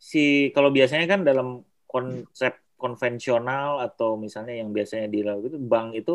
si 0.01 0.49
kalau 0.55 0.71
biasanya 0.71 1.07
kan 1.11 1.21
dalam 1.27 1.63
konsep 1.91 2.55
konvensional 2.81 3.85
atau 3.85 4.17
misalnya 4.17 4.57
yang 4.57 4.73
biasanya 4.73 5.07
dilakukan 5.13 5.53
itu 5.53 5.59
bank 5.61 5.89
itu 5.93 6.15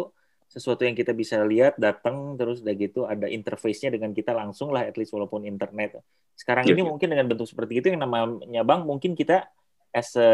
sesuatu 0.49 0.85
yang 0.85 0.97
kita 0.97 1.13
bisa 1.13 1.41
lihat 1.45 1.77
datang 1.77 2.37
terus 2.37 2.61
udah 2.65 2.75
gitu 2.77 3.05
ada 3.05 3.29
interface-nya 3.29 3.93
dengan 3.93 4.13
kita 4.13 4.33
langsung 4.33 4.73
lah 4.73 4.85
at 4.85 4.97
least 4.97 5.13
walaupun 5.13 5.45
internet. 5.45 6.01
Sekarang 6.33 6.65
yeah. 6.65 6.73
ini 6.73 6.81
mungkin 6.85 7.07
dengan 7.11 7.29
bentuk 7.29 7.45
seperti 7.45 7.81
itu 7.81 7.93
yang 7.93 8.01
namanya 8.01 8.61
bank 8.65 8.85
mungkin 8.85 9.13
kita 9.13 9.45
as 9.93 10.11
a 10.17 10.29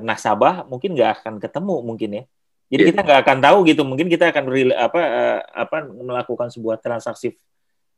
nasabah 0.00 0.64
mungkin 0.70 0.94
nggak 0.94 1.22
akan 1.22 1.34
ketemu 1.42 1.76
mungkin 1.82 2.10
ya. 2.10 2.24
Jadi 2.72 2.82
yeah. 2.82 2.90
kita 2.94 3.00
nggak 3.04 3.20
akan 3.26 3.38
tahu 3.42 3.58
gitu. 3.68 3.82
Mungkin 3.84 4.06
kita 4.08 4.24
akan 4.30 4.42
apa 4.76 5.00
uh, 5.02 5.40
apa 5.66 5.76
melakukan 5.88 6.48
sebuah 6.48 6.80
transaksi 6.80 7.34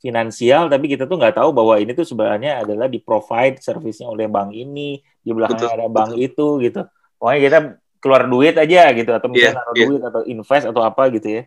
finansial 0.04 0.68
tapi 0.68 0.92
kita 0.92 1.08
tuh 1.08 1.16
nggak 1.16 1.40
tahu 1.40 1.56
bahwa 1.56 1.80
ini 1.80 1.96
tuh 1.96 2.04
sebenarnya 2.04 2.60
adalah 2.60 2.92
di 2.92 3.00
provide 3.00 3.56
servicenya 3.56 4.12
oleh 4.12 4.28
bank 4.28 4.52
ini 4.52 5.00
di 5.00 5.32
belakangnya 5.32 5.80
ada 5.80 5.88
bank 5.88 6.12
betul. 6.12 6.28
itu 6.28 6.46
gitu 6.68 6.80
pokoknya 7.24 7.40
kita 7.40 7.58
keluar 8.04 8.28
duit 8.28 8.52
aja 8.60 8.92
gitu 8.92 9.10
atau 9.16 9.32
misalnya 9.32 9.56
yeah, 9.56 9.64
naruh 9.64 9.72
yeah. 9.72 9.88
duit 9.88 10.02
atau 10.04 10.20
invest 10.28 10.64
atau 10.68 10.82
apa 10.84 11.08
gitu 11.08 11.28
ya 11.40 11.42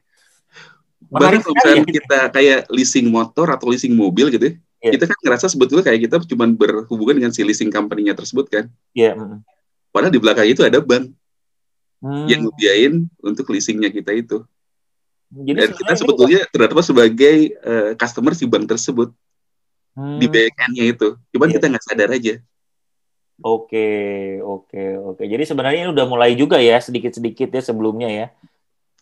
Bahkan 1.07 1.39
kalau 1.45 1.55
misalnya 1.55 1.83
ya. 1.85 1.93
kita 2.01 2.19
kayak 2.33 2.59
leasing 2.73 3.07
motor 3.07 3.47
atau 3.53 3.69
leasing 3.69 3.93
mobil 3.93 4.33
gitu 4.33 4.51
ya, 4.51 4.53
yeah. 4.81 4.93
kita 4.97 5.05
kan 5.07 5.17
ngerasa 5.23 5.45
sebetulnya 5.47 5.85
kayak 5.85 6.09
kita 6.09 6.15
cuma 6.25 6.49
berhubungan 6.49 7.21
dengan 7.21 7.31
si 7.31 7.45
leasing 7.45 7.69
company-nya 7.69 8.17
tersebut 8.17 8.49
kan. 8.49 8.65
Iya. 8.97 9.13
Yeah. 9.15 9.39
Padahal 9.93 10.13
di 10.13 10.19
belakang 10.19 10.47
itu 10.49 10.61
ada 10.65 10.81
bank 10.83 11.13
hmm. 12.01 12.25
yang 12.27 12.43
ngebiayain 12.43 12.93
untuk 13.23 13.45
leasingnya 13.53 13.93
kita 13.93 14.11
itu. 14.17 14.43
Jadi 15.27 15.59
Dan 15.59 15.69
kita 15.75 15.93
sebetulnya 15.95 16.41
terdapat 16.49 16.83
sebagai 16.87 17.37
uh, 17.61 17.91
customer 17.99 18.31
si 18.31 18.47
bank 18.47 18.65
tersebut 18.67 19.11
hmm. 19.95 20.17
di 20.19 20.27
backend-nya 20.27 20.85
itu. 20.91 21.15
Cuman 21.31 21.47
yeah. 21.51 21.55
kita 21.55 21.65
nggak 21.71 21.85
sadar 21.85 22.09
aja. 22.11 22.35
Oke, 23.37 23.87
oke, 24.41 24.83
oke. 24.97 25.23
Jadi 25.23 25.43
sebenarnya 25.45 25.85
ini 25.85 25.89
udah 25.93 26.05
mulai 26.09 26.33
juga 26.33 26.57
ya 26.57 26.81
sedikit-sedikit 26.81 27.53
ya 27.53 27.61
sebelumnya 27.61 28.09
ya. 28.09 28.27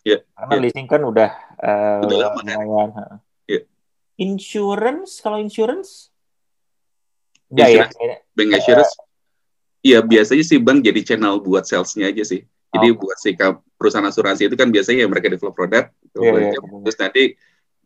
Iya. 0.04 0.18
Karena 0.36 0.54
ya. 0.54 0.60
leasing 0.60 0.86
kan 0.86 1.00
udah 1.02 1.30
uh, 1.56 2.04
udah 2.04 2.18
lama 2.20 2.40
kan. 2.44 2.88
Iya. 3.48 3.60
Insurance 4.20 5.24
kalau 5.24 5.40
insurance? 5.40 6.12
Enggak 7.48 7.68
ya? 7.72 7.84
Bank 8.36 8.50
insurance. 8.60 8.92
Iya, 9.80 9.98
uh, 10.00 10.04
biasanya 10.04 10.44
sih 10.44 10.58
bank 10.60 10.84
jadi 10.84 11.00
channel 11.00 11.40
buat 11.40 11.64
salesnya 11.64 12.12
aja 12.12 12.22
sih. 12.22 12.44
Jadi 12.76 12.86
oh. 12.92 13.00
buat 13.00 13.16
si 13.16 13.32
perusahaan 13.80 14.04
asuransi 14.04 14.52
itu 14.52 14.56
kan 14.58 14.68
biasanya 14.68 15.04
ya 15.04 15.08
mereka 15.08 15.32
develop 15.32 15.56
produk, 15.56 15.88
yeah, 16.16 16.52
yeah, 16.52 16.80
terus 16.84 16.96
nanti 16.96 17.22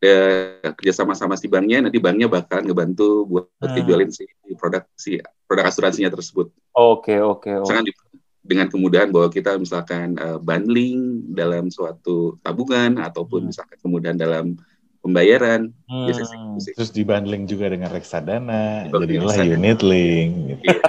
uh, 0.04 0.72
kerja 0.74 0.92
sama-sama 0.92 1.36
si 1.36 1.46
banknya, 1.46 1.84
nanti 1.84 2.00
banknya 2.00 2.26
bakal 2.26 2.64
ngebantu 2.64 3.28
buat 3.28 3.46
hmm. 3.60 3.72
ngejualin 3.76 4.10
si 4.10 4.24
produk 4.56 4.84
si 4.96 5.20
produk 5.44 5.68
asuransinya 5.68 6.10
tersebut. 6.10 6.48
Oke 6.72 7.16
okay, 7.16 7.18
oke. 7.20 7.48
Okay, 7.48 7.54
Misalkan 7.60 7.86
di, 7.86 7.92
dengan 8.40 8.66
kemudahan 8.72 9.08
bahwa 9.12 9.28
kita 9.28 9.60
misalkan 9.60 10.16
uh, 10.16 10.40
bundling 10.40 11.28
dalam 11.36 11.68
suatu 11.68 12.40
tabungan 12.40 12.96
ataupun 12.98 13.46
hmm. 13.46 13.48
misalkan 13.52 13.78
kemudahan 13.84 14.18
dalam 14.18 14.56
pembayaran. 15.04 15.72
Hmm. 15.88 16.06
Biasanya, 16.08 16.36
Terus 16.76 16.90
dibundling 16.92 17.44
juga 17.48 17.72
dengan 17.72 17.92
reksadana, 17.92 18.88
jadilah 18.88 19.36
unit 19.44 19.80
link. 19.80 20.60
Gitu. 20.64 20.80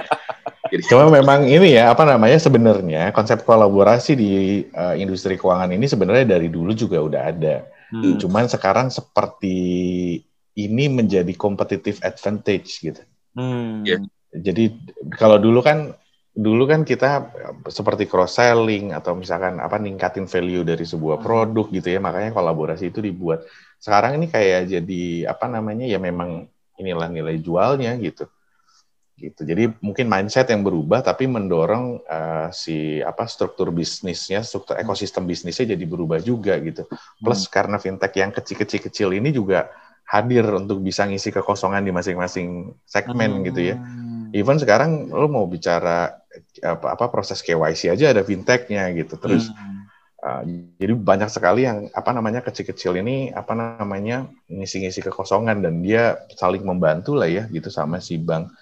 Jadi, 0.72 0.82
Cuma 0.92 1.08
memang 1.12 1.48
ini 1.48 1.76
ya 1.76 1.92
apa 1.92 2.04
namanya 2.04 2.40
sebenarnya 2.40 3.12
konsep 3.12 3.44
kolaborasi 3.44 4.12
di 4.16 4.30
uh, 4.72 4.96
industri 4.96 5.36
keuangan 5.36 5.72
ini 5.72 5.84
sebenarnya 5.88 6.36
dari 6.38 6.48
dulu 6.48 6.72
juga 6.76 7.00
udah 7.00 7.22
ada. 7.28 7.56
Hmm. 7.92 8.16
Cuman 8.16 8.48
sekarang 8.48 8.88
seperti 8.88 9.56
ini 10.56 10.84
menjadi 10.88 11.32
competitive 11.36 12.00
advantage 12.00 12.80
gitu. 12.80 13.02
Hmm. 13.36 13.84
Yeah. 13.84 14.00
Jadi 14.32 14.72
kalau 15.20 15.36
dulu 15.36 15.60
kan 15.60 15.92
dulu 16.32 16.64
kan 16.64 16.80
kita 16.88 17.28
seperti 17.68 18.08
cross 18.08 18.40
selling 18.40 18.96
atau 18.96 19.12
misalkan 19.12 19.60
apa 19.60 19.76
ningkatin 19.76 20.24
value 20.24 20.64
dari 20.64 20.88
sebuah 20.88 21.20
hmm. 21.20 21.24
produk 21.28 21.66
gitu 21.68 21.88
ya 21.92 22.00
makanya 22.00 22.32
kolaborasi 22.32 22.88
itu 22.88 23.04
dibuat 23.04 23.44
sekarang 23.76 24.16
ini 24.16 24.32
kayak 24.32 24.72
jadi 24.72 25.28
apa 25.28 25.44
namanya 25.52 25.84
ya 25.84 26.00
memang 26.00 26.48
inilah 26.80 27.12
nilai 27.12 27.36
jualnya 27.36 27.92
gitu 28.00 28.24
gitu. 29.16 29.44
Jadi 29.44 29.70
mungkin 29.84 30.08
mindset 30.08 30.50
yang 30.50 30.64
berubah 30.64 31.04
tapi 31.04 31.28
mendorong 31.28 32.02
uh, 32.04 32.48
si 32.50 32.98
apa 33.04 33.28
struktur 33.28 33.70
bisnisnya, 33.70 34.42
struktur 34.42 34.76
hmm. 34.76 34.82
ekosistem 34.82 35.24
bisnisnya 35.28 35.76
jadi 35.76 35.84
berubah 35.84 36.18
juga 36.18 36.56
gitu. 36.58 36.88
Plus 37.20 37.46
hmm. 37.46 37.52
karena 37.52 37.76
fintech 37.78 38.12
yang 38.18 38.32
kecil-kecil-kecil 38.32 39.12
ini 39.14 39.30
juga 39.30 39.70
hadir 40.08 40.44
untuk 40.52 40.82
bisa 40.82 41.06
ngisi 41.06 41.32
kekosongan 41.32 41.86
di 41.86 41.92
masing-masing 41.94 42.74
segmen 42.84 43.40
hmm. 43.40 43.44
gitu 43.52 43.60
ya. 43.72 43.76
Even 44.32 44.56
sekarang 44.56 45.12
lo 45.12 45.28
mau 45.28 45.44
bicara 45.44 46.18
apa, 46.64 46.96
apa 46.96 47.04
proses 47.12 47.44
KYC 47.44 47.92
aja 47.92 48.16
ada 48.16 48.24
fintechnya 48.24 48.90
gitu. 48.96 49.16
Terus 49.20 49.48
hmm. 49.48 49.70
Uh, 50.22 50.70
jadi 50.78 50.94
banyak 50.94 51.34
sekali 51.34 51.66
yang 51.66 51.90
apa 51.98 52.14
namanya 52.14 52.46
kecil-kecil 52.46 52.94
ini 52.94 53.34
apa 53.34 53.58
namanya 53.58 54.30
ngisi-ngisi 54.46 55.02
kekosongan 55.02 55.66
dan 55.66 55.82
dia 55.82 56.14
saling 56.38 56.62
membantu 56.62 57.18
lah 57.18 57.26
ya 57.26 57.50
gitu 57.50 57.66
sama 57.74 57.98
si 57.98 58.22
bank 58.22 58.54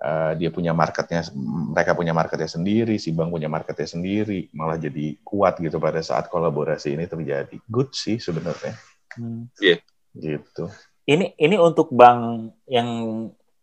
uh, 0.00 0.32
dia 0.34 0.50
punya 0.50 0.72
marketnya, 0.74 1.22
mereka 1.70 1.94
punya 1.94 2.10
marketnya 2.16 2.50
sendiri, 2.50 2.98
si 2.98 3.14
bank 3.14 3.30
punya 3.30 3.46
marketnya 3.46 3.86
sendiri, 3.86 4.50
malah 4.56 4.80
jadi 4.80 5.14
kuat 5.22 5.60
gitu 5.62 5.78
pada 5.78 6.00
saat 6.02 6.26
kolaborasi 6.32 6.96
ini 6.96 7.06
terjadi. 7.06 7.56
Good 7.68 7.94
sih 7.94 8.18
sebenarnya. 8.18 8.74
Hmm. 9.14 9.46
Yeah. 9.62 9.78
Gitu. 10.14 10.70
Ini 11.04 11.36
ini 11.36 11.56
untuk 11.60 11.92
bank 11.92 12.54
yang 12.66 12.88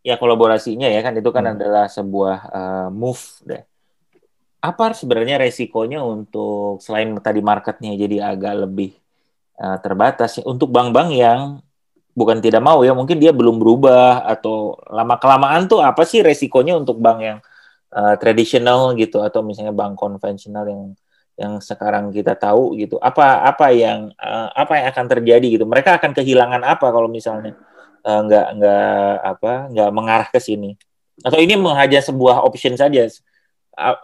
ya 0.02 0.18
kolaborasinya 0.18 0.90
ya 0.90 1.02
kan 1.02 1.14
itu 1.18 1.30
kan 1.34 1.46
hmm. 1.46 1.54
adalah 1.58 1.86
sebuah 1.90 2.38
uh, 2.52 2.90
move 2.94 3.24
deh. 3.44 3.64
Apa 4.62 4.94
sebenarnya 4.94 5.42
resikonya 5.42 6.06
untuk 6.06 6.78
selain 6.86 7.18
tadi 7.18 7.42
marketnya 7.42 7.98
jadi 7.98 8.30
agak 8.30 8.70
lebih 8.70 8.94
uh, 9.58 9.82
terbatas 9.82 10.38
untuk 10.46 10.70
bank-bank 10.70 11.10
yang 11.18 11.66
bukan 12.12 12.44
tidak 12.44 12.60
mau 12.60 12.84
ya 12.84 12.92
mungkin 12.92 13.18
dia 13.18 13.32
belum 13.32 13.60
berubah 13.60 14.28
atau 14.28 14.76
lama 14.92 15.16
kelamaan 15.16 15.68
tuh 15.72 15.80
apa 15.80 16.04
sih 16.04 16.20
resikonya 16.20 16.76
untuk 16.76 17.00
bank 17.00 17.20
yang 17.24 17.40
uh, 17.96 18.16
tradisional 18.20 18.92
gitu 19.00 19.24
atau 19.24 19.44
misalnya 19.44 19.72
bank 19.72 19.96
konvensional 19.96 20.68
yang 20.68 20.84
yang 21.40 21.58
sekarang 21.64 22.12
kita 22.12 22.36
tahu 22.36 22.76
gitu. 22.78 23.00
Apa 23.00 23.48
apa 23.48 23.72
yang 23.72 24.12
uh, 24.20 24.50
apa 24.54 24.78
yang 24.78 24.86
akan 24.92 25.06
terjadi 25.08 25.48
gitu? 25.60 25.66
Mereka 25.66 25.98
akan 25.98 26.12
kehilangan 26.14 26.62
apa 26.62 26.88
kalau 26.92 27.08
misalnya 27.08 27.56
uh, 28.04 28.20
nggak 28.28 28.48
nggak 28.60 29.12
apa 29.26 29.52
nggak 29.72 29.90
mengarah 29.96 30.30
ke 30.30 30.40
sini? 30.44 30.76
Atau 31.22 31.40
ini 31.42 31.58
menghajar 31.58 32.02
sebuah 32.04 32.44
option 32.44 32.76
saja? 32.78 33.08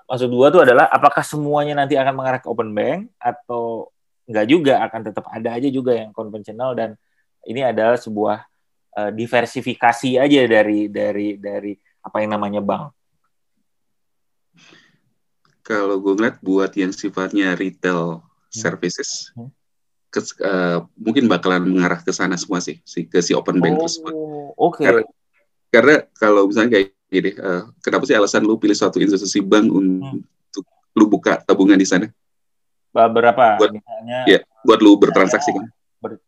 Maksud 0.07 0.29
gua 0.31 0.47
tuh 0.49 0.63
adalah 0.63 0.87
apakah 0.89 1.21
semuanya 1.21 1.77
nanti 1.77 1.99
akan 1.99 2.13
mengarah 2.15 2.39
ke 2.41 2.47
open 2.47 2.71
bank 2.71 3.11
atau 3.19 3.91
enggak 4.25 4.45
juga 4.47 4.73
akan 4.87 5.01
tetap 5.11 5.25
ada 5.29 5.49
aja 5.55 5.69
juga 5.69 5.93
yang 5.93 6.11
konvensional 6.15 6.73
dan 6.73 6.95
ini 7.47 7.63
adalah 7.63 7.95
sebuah 7.95 8.43
uh, 8.99 9.11
diversifikasi 9.15 10.19
aja 10.19 10.41
dari 10.43 10.91
dari 10.91 11.39
dari 11.39 11.73
apa 12.03 12.17
yang 12.19 12.35
namanya 12.35 12.59
bank. 12.59 12.91
Kalau 15.63 15.99
gue 15.99 16.13
ngeliat 16.15 16.39
buat 16.39 16.71
yang 16.75 16.95
sifatnya 16.95 17.55
retail 17.55 18.23
hmm. 18.23 18.51
services, 18.51 19.31
hmm. 19.35 19.51
Ke, 20.07 20.23
uh, 20.39 20.87
mungkin 20.95 21.27
bakalan 21.27 21.67
mengarah 21.67 21.99
ke 21.99 22.15
sana 22.15 22.39
semua 22.39 22.63
sih, 22.63 22.79
si, 22.87 23.03
ke 23.03 23.19
si 23.19 23.35
open 23.35 23.59
bank 23.59 23.75
oh, 23.75 23.81
tersebut. 23.83 24.13
Oke. 24.15 24.55
Okay. 24.55 24.83
Karena, 24.87 25.03
karena 25.67 25.95
kalau 26.15 26.47
misalnya 26.47 26.79
kayak 26.79 26.87
gini, 27.11 27.31
uh, 27.35 27.67
kenapa 27.83 28.07
sih 28.07 28.15
alasan 28.15 28.47
lu 28.47 28.55
pilih 28.55 28.75
suatu 28.75 29.03
institusi 29.03 29.43
bank 29.43 29.67
hmm. 29.67 30.23
untuk 30.23 30.63
lu 30.95 31.05
buka 31.11 31.43
tabungan 31.43 31.75
di 31.75 31.83
sana? 31.83 32.07
Berapa? 32.95 33.59
Buat, 33.59 33.75
misalnya, 33.75 34.19
ya, 34.25 34.39
buat 34.63 34.79
lu 34.79 34.95
bertransaksi 34.95 35.51
kan? 35.51 35.67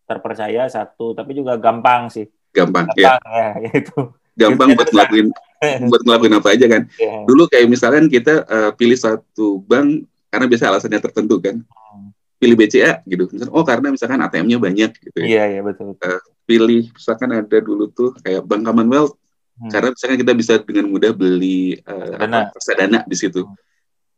Terpercaya 0.06 0.66
satu, 0.70 1.14
tapi 1.14 1.38
juga 1.38 1.56
gampang 1.56 2.10
sih. 2.10 2.26
Gampang, 2.50 2.90
ya. 2.98 3.18
gampang 3.18 3.34
ya. 3.34 3.48
ya 3.62 3.72
itu. 3.82 3.98
Gampang 4.40 4.70
buat 4.74 4.90
ngelakuin 4.90 5.28
buat 5.60 6.02
ngelakuin 6.08 6.34
apa 6.40 6.48
aja 6.56 6.66
kan. 6.72 6.82
Yeah. 6.96 7.28
Dulu 7.28 7.52
kayak 7.52 7.68
misalkan 7.68 8.08
kita 8.08 8.48
uh, 8.48 8.72
pilih 8.74 8.96
satu 8.96 9.60
bank 9.68 10.08
karena 10.32 10.46
biasa 10.48 10.72
alasannya 10.72 11.00
tertentu 11.04 11.36
kan. 11.44 11.60
Hmm. 11.60 12.16
Pilih 12.40 12.56
BCA 12.56 13.04
gitu. 13.04 13.28
Misalkan, 13.28 13.54
oh 13.54 13.66
karena 13.68 13.88
misalkan 13.92 14.20
ATM-nya 14.24 14.58
banyak 14.58 14.92
gitu. 14.96 15.18
Ya. 15.20 15.26
Iya, 15.26 15.36
yeah, 15.36 15.46
iya 15.46 15.56
yeah, 15.60 15.64
betul. 15.68 15.88
Uh, 16.00 16.22
pilih 16.48 16.84
misalkan 16.90 17.30
ada 17.36 17.58
dulu 17.60 17.86
tuh 17.92 18.16
kayak 18.24 18.42
Bank 18.48 18.64
Commonwealth 18.66 19.14
hmm. 19.60 19.70
karena 19.70 19.90
misalkan 19.94 20.18
kita 20.18 20.34
bisa 20.34 20.54
dengan 20.64 20.86
mudah 20.90 21.12
beli 21.12 21.78
uh, 21.84 22.16
dana. 22.16 22.50
dana 22.56 23.00
di 23.04 23.16
situ. 23.20 23.44
Hmm. 23.44 23.56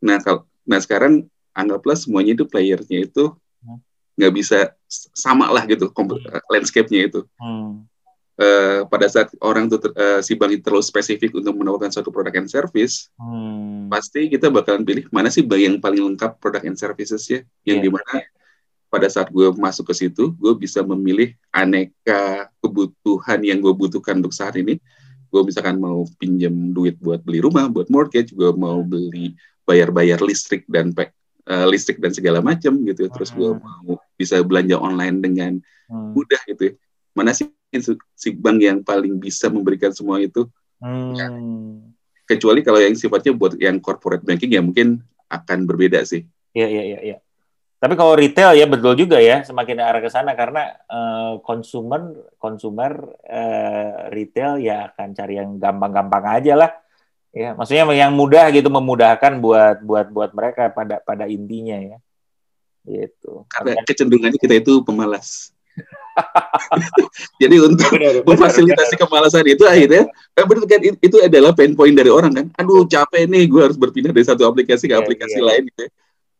Nah, 0.02 0.16
kalau 0.22 0.46
nah 0.62 0.78
sekarang 0.78 1.26
anggaplah 1.52 1.98
semuanya 1.98 2.38
itu 2.38 2.46
playernya 2.46 3.10
itu 3.10 3.34
nggak 4.16 4.32
bisa 4.32 4.58
sama 5.16 5.48
lah 5.48 5.64
gitu 5.64 5.88
hmm. 5.88 6.48
landscape-nya 6.52 7.08
itu. 7.08 7.20
Hmm. 7.40 7.88
Uh, 8.32 8.88
pada 8.88 9.06
saat 9.12 9.28
orang 9.44 9.68
tuh 9.68 9.92
uh, 9.92 10.24
si 10.24 10.32
bank 10.32 10.56
itu 10.56 10.64
terlalu 10.64 10.80
spesifik 10.80 11.36
untuk 11.36 11.52
menawarkan 11.52 11.92
suatu 11.92 12.08
produk 12.08 12.32
and 12.40 12.48
service, 12.48 13.12
hmm. 13.20 13.92
pasti 13.92 14.32
kita 14.32 14.48
bakalan 14.48 14.88
pilih 14.88 15.04
mana 15.12 15.28
sih 15.28 15.44
bank 15.44 15.60
yang 15.60 15.76
paling 15.78 16.00
lengkap 16.12 16.40
produk 16.40 16.64
and 16.64 16.80
services 16.80 17.28
ya, 17.28 17.44
yang 17.68 17.84
yeah. 17.84 17.86
di 17.86 17.90
mana 17.92 18.24
pada 18.92 19.08
saat 19.08 19.32
gue 19.32 19.48
masuk 19.56 19.88
ke 19.88 20.04
situ, 20.04 20.36
gue 20.36 20.52
bisa 20.56 20.84
memilih 20.84 21.32
aneka 21.48 22.52
kebutuhan 22.60 23.40
yang 23.40 23.60
gue 23.60 23.72
butuhkan 23.72 24.20
untuk 24.20 24.36
saat 24.36 24.52
ini. 24.60 24.76
Gue 25.32 25.48
misalkan 25.48 25.80
mau 25.80 26.04
pinjam 26.20 26.52
duit 26.76 27.00
buat 27.00 27.24
beli 27.24 27.40
rumah, 27.40 27.64
buat 27.72 27.88
mortgage, 27.88 28.36
gue 28.36 28.52
mau 28.52 28.84
beli 28.84 29.32
bayar-bayar 29.64 30.20
listrik 30.20 30.68
dan 30.68 30.92
uh, 31.48 31.66
listrik 31.66 31.98
dan 31.98 32.12
segala 32.14 32.38
macam 32.44 32.78
gitu 32.86 33.08
terus 33.10 33.34
gue 33.34 33.50
hmm. 33.56 33.62
mau 33.86 33.98
bisa 34.14 34.38
belanja 34.42 34.76
online 34.78 35.16
dengan 35.18 35.52
hmm. 35.90 36.10
mudah 36.14 36.40
gitu 36.46 36.70
ya. 36.70 36.74
mana 37.12 37.34
sih 37.34 37.50
si 38.14 38.28
bank 38.36 38.58
yang 38.60 38.78
paling 38.84 39.16
bisa 39.16 39.48
memberikan 39.48 39.90
semua 39.90 40.20
itu 40.20 40.46
hmm. 40.84 41.12
ya. 41.16 41.26
kecuali 42.28 42.60
kalau 42.62 42.78
yang 42.78 42.94
sifatnya 42.94 43.32
buat 43.34 43.56
yang 43.58 43.80
corporate 43.82 44.22
banking 44.22 44.52
ya 44.52 44.62
mungkin 44.62 45.02
akan 45.32 45.64
berbeda 45.64 46.04
sih 46.04 46.22
iya 46.52 46.68
iya 46.68 46.82
iya 46.84 46.98
ya. 47.00 47.16
tapi 47.82 47.98
kalau 47.98 48.14
retail 48.14 48.54
ya 48.54 48.68
betul 48.68 48.94
juga 48.94 49.18
ya 49.18 49.42
semakin 49.42 49.82
arah 49.82 50.00
ke 50.04 50.10
sana 50.12 50.36
karena 50.36 50.78
uh, 50.86 51.40
konsumen 51.42 52.14
konsumer 52.38 52.92
uh, 53.26 54.12
retail 54.12 54.60
ya 54.60 54.92
akan 54.92 55.08
cari 55.16 55.40
yang 55.40 55.56
gampang-gampang 55.58 56.24
aja 56.28 56.54
lah 56.54 56.70
ya 57.32 57.56
maksudnya 57.56 57.88
yang 57.96 58.12
mudah 58.12 58.52
gitu 58.52 58.68
memudahkan 58.68 59.40
buat 59.40 59.80
buat 59.80 60.06
buat 60.12 60.30
mereka 60.36 60.68
pada 60.68 61.00
pada 61.00 61.24
intinya 61.24 61.80
ya 61.80 61.98
gitu 62.84 63.48
karena 63.48 63.80
kecenderungannya 63.88 64.36
kita 64.36 64.60
itu 64.60 64.84
pemalas 64.84 65.48
jadi 67.40 67.56
untuk 67.64 67.88
benar, 67.88 68.20
memfasilitasi 68.28 68.94
benar. 69.00 69.02
kemalasan 69.08 69.48
itu 69.48 69.64
akhirnya 69.64 70.04
eh, 70.12 70.44
benar 70.44 70.64
kan 70.68 70.80
itu 70.84 71.16
adalah 71.24 71.56
pain 71.56 71.72
point 71.72 71.96
dari 71.96 72.12
orang 72.12 72.32
kan 72.36 72.46
aduh 72.60 72.84
capek 72.84 73.24
nih 73.24 73.48
gue 73.48 73.60
harus 73.64 73.80
berpindah 73.80 74.12
dari 74.12 74.28
satu 74.28 74.44
aplikasi 74.44 74.84
ke 74.84 74.92
yeah, 74.92 75.00
aplikasi 75.00 75.40
yeah. 75.40 75.46
lain 75.48 75.62
gitu 75.72 75.80
ya. 75.88 75.90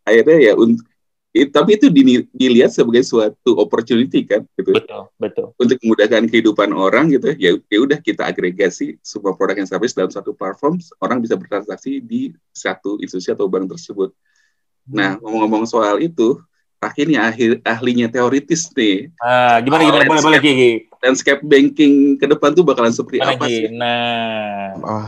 akhirnya 0.05 0.37
ya 0.45 0.53
untuk 0.61 0.92
It, 1.33 1.49
tapi 1.49 1.81
itu 1.81 1.89
dilihat 2.37 2.77
sebagai 2.77 3.01
suatu 3.09 3.57
opportunity 3.57 4.21
kan 4.29 4.45
gitu. 4.53 4.77
Betul, 4.77 5.09
betul. 5.17 5.57
Untuk 5.57 5.81
memudahkan 5.81 6.29
kehidupan 6.29 6.77
orang 6.77 7.09
gitu 7.09 7.33
ya. 7.41 7.57
Ya 7.73 7.79
udah 7.81 7.97
kita 8.05 8.29
agregasi 8.29 9.01
semua 9.01 9.33
produk 9.33 9.65
dan 9.65 9.69
service 9.69 9.97
dalam 9.97 10.13
satu 10.13 10.37
platform, 10.37 10.77
orang 11.01 11.25
bisa 11.25 11.41
bertransaksi 11.41 12.05
di 12.05 12.37
satu 12.53 13.01
institusi 13.01 13.33
atau 13.33 13.49
bank 13.49 13.73
tersebut. 13.73 14.13
Nah, 14.85 15.17
hmm. 15.17 15.25
ngomong-ngomong 15.25 15.65
soal 15.65 16.05
itu, 16.05 16.37
akhirnya 16.83 17.31
ahli, 17.31 17.63
ahlinya 17.63 18.11
teoritis 18.11 18.67
nih. 18.75 19.15
Ah, 19.23 19.63
gimana 19.63 19.87
gimana 19.87 20.05
boleh 20.11 20.23
boleh 20.27 20.41
Gigi. 20.43 20.73
Landscape 21.03 21.43
banking 21.43 22.19
ke 22.19 22.27
depan 22.27 22.55
tuh 22.55 22.67
bakalan 22.67 22.91
seperti 22.91 23.23
apa 23.23 23.47
sih? 23.47 23.71
Nah, 23.75 24.75
oh, 24.83 25.03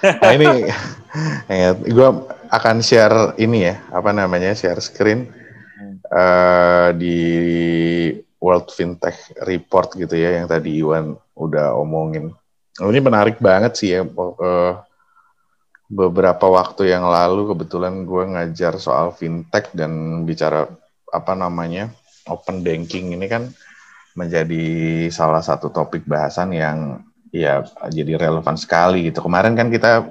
nah 0.00 0.30
ini 0.32 0.68
ya, 1.52 1.76
gue 1.76 2.08
akan 2.48 2.76
share 2.80 3.36
ini 3.40 3.72
ya, 3.72 3.80
apa 3.92 4.12
namanya, 4.12 4.56
share 4.56 4.80
screen 4.80 5.28
uh, 6.12 6.96
di 6.96 7.18
World 8.40 8.72
Fintech 8.72 9.36
Report 9.44 9.92
gitu 9.96 10.16
ya, 10.16 10.40
yang 10.40 10.48
tadi 10.48 10.80
Iwan 10.80 11.16
udah 11.36 11.76
omongin. 11.76 12.32
Oh, 12.80 12.88
ini 12.88 13.00
menarik 13.00 13.36
banget 13.40 13.76
sih 13.76 13.96
ya. 13.96 14.04
Uh, 14.04 14.80
beberapa 15.86 16.50
waktu 16.50 16.90
yang 16.90 17.06
lalu 17.06 17.54
kebetulan 17.54 18.02
gue 18.02 18.24
ngajar 18.34 18.78
soal 18.82 19.14
fintech 19.14 19.70
dan 19.70 20.22
bicara 20.26 20.66
apa 21.14 21.32
namanya 21.38 21.94
open 22.26 22.66
banking 22.66 23.14
ini 23.14 23.26
kan 23.30 23.54
menjadi 24.18 25.06
salah 25.14 25.44
satu 25.44 25.70
topik 25.70 26.02
bahasan 26.08 26.50
yang 26.56 27.06
ya 27.30 27.62
jadi 27.92 28.18
relevan 28.18 28.56
sekali 28.58 29.12
gitu. 29.12 29.22
Kemarin 29.22 29.54
kan 29.54 29.68
kita 29.70 30.10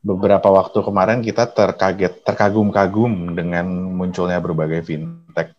beberapa 0.00 0.48
waktu 0.48 0.78
kemarin 0.80 1.20
kita 1.20 1.50
terkaget, 1.50 2.22
terkagum-kagum 2.22 3.34
dengan 3.34 3.66
munculnya 3.68 4.38
berbagai 4.38 4.86
fintech. 4.86 5.52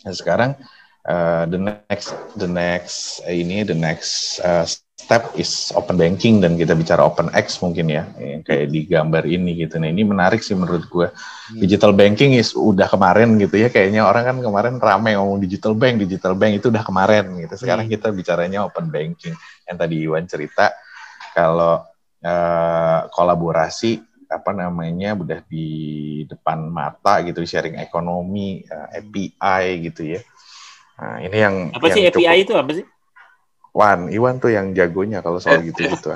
Nah, 0.00 0.14
sekarang 0.16 0.56
uh, 1.06 1.44
the 1.48 1.60
next, 1.60 2.12
the 2.36 2.48
next 2.48 3.24
uh, 3.24 3.32
ini, 3.32 3.64
the 3.64 3.76
next 3.76 4.40
uh, 4.44 4.66
step 4.66 5.32
is 5.34 5.72
open 5.72 5.96
banking 5.96 6.44
dan 6.44 6.60
kita 6.60 6.76
bicara 6.76 7.00
open 7.00 7.32
X 7.32 7.58
mungkin 7.64 7.88
ya, 7.88 8.04
yang 8.20 8.44
kayak 8.44 8.68
di 8.68 8.84
gambar 8.84 9.24
ini 9.24 9.64
gitu. 9.64 9.80
Nah 9.80 9.88
ini 9.88 10.04
menarik 10.04 10.44
sih 10.44 10.52
menurut 10.52 10.84
gue. 10.86 11.08
Hmm. 11.08 11.58
Digital 11.58 11.96
banking 11.96 12.36
is 12.36 12.52
udah 12.52 12.86
kemarin 12.86 13.40
gitu 13.40 13.56
ya, 13.56 13.72
kayaknya 13.72 14.04
orang 14.04 14.28
kan 14.28 14.36
kemarin 14.38 14.74
rame 14.76 15.16
ngomong 15.16 15.40
digital 15.40 15.72
bank, 15.72 16.04
digital 16.04 16.36
bank 16.36 16.60
itu 16.60 16.68
udah 16.68 16.84
kemarin 16.84 17.24
gitu. 17.40 17.54
Sekarang 17.56 17.88
hmm. 17.88 17.94
kita 17.96 18.08
bicaranya 18.12 18.68
open 18.68 18.92
banking. 18.92 19.34
Yang 19.64 19.76
tadi 19.76 19.94
Iwan 20.04 20.24
cerita 20.28 20.74
kalau 21.32 21.80
uh, 22.22 23.00
kolaborasi 23.08 24.10
apa 24.30 24.54
namanya 24.54 25.18
udah 25.18 25.42
di 25.50 26.22
depan 26.30 26.70
mata 26.70 27.18
gitu 27.26 27.42
sharing 27.42 27.82
ekonomi 27.82 28.62
uh, 28.70 28.86
eh, 28.94 29.02
API 29.02 29.90
gitu 29.90 30.14
ya 30.14 30.22
nah 31.00 31.16
ini 31.24 31.36
yang 31.40 31.54
apa 31.72 31.86
yang 31.88 31.96
sih 31.96 32.02
API 32.12 32.20
cukup, 32.20 32.44
itu 32.44 32.52
apa 32.52 32.72
sih 32.76 32.86
Wan, 33.70 34.10
Iwan 34.10 34.42
tuh 34.42 34.50
yang 34.50 34.74
jagonya 34.74 35.22
kalau 35.22 35.38
soal 35.38 35.62
gitu 35.62 35.86
gitu. 35.86 36.10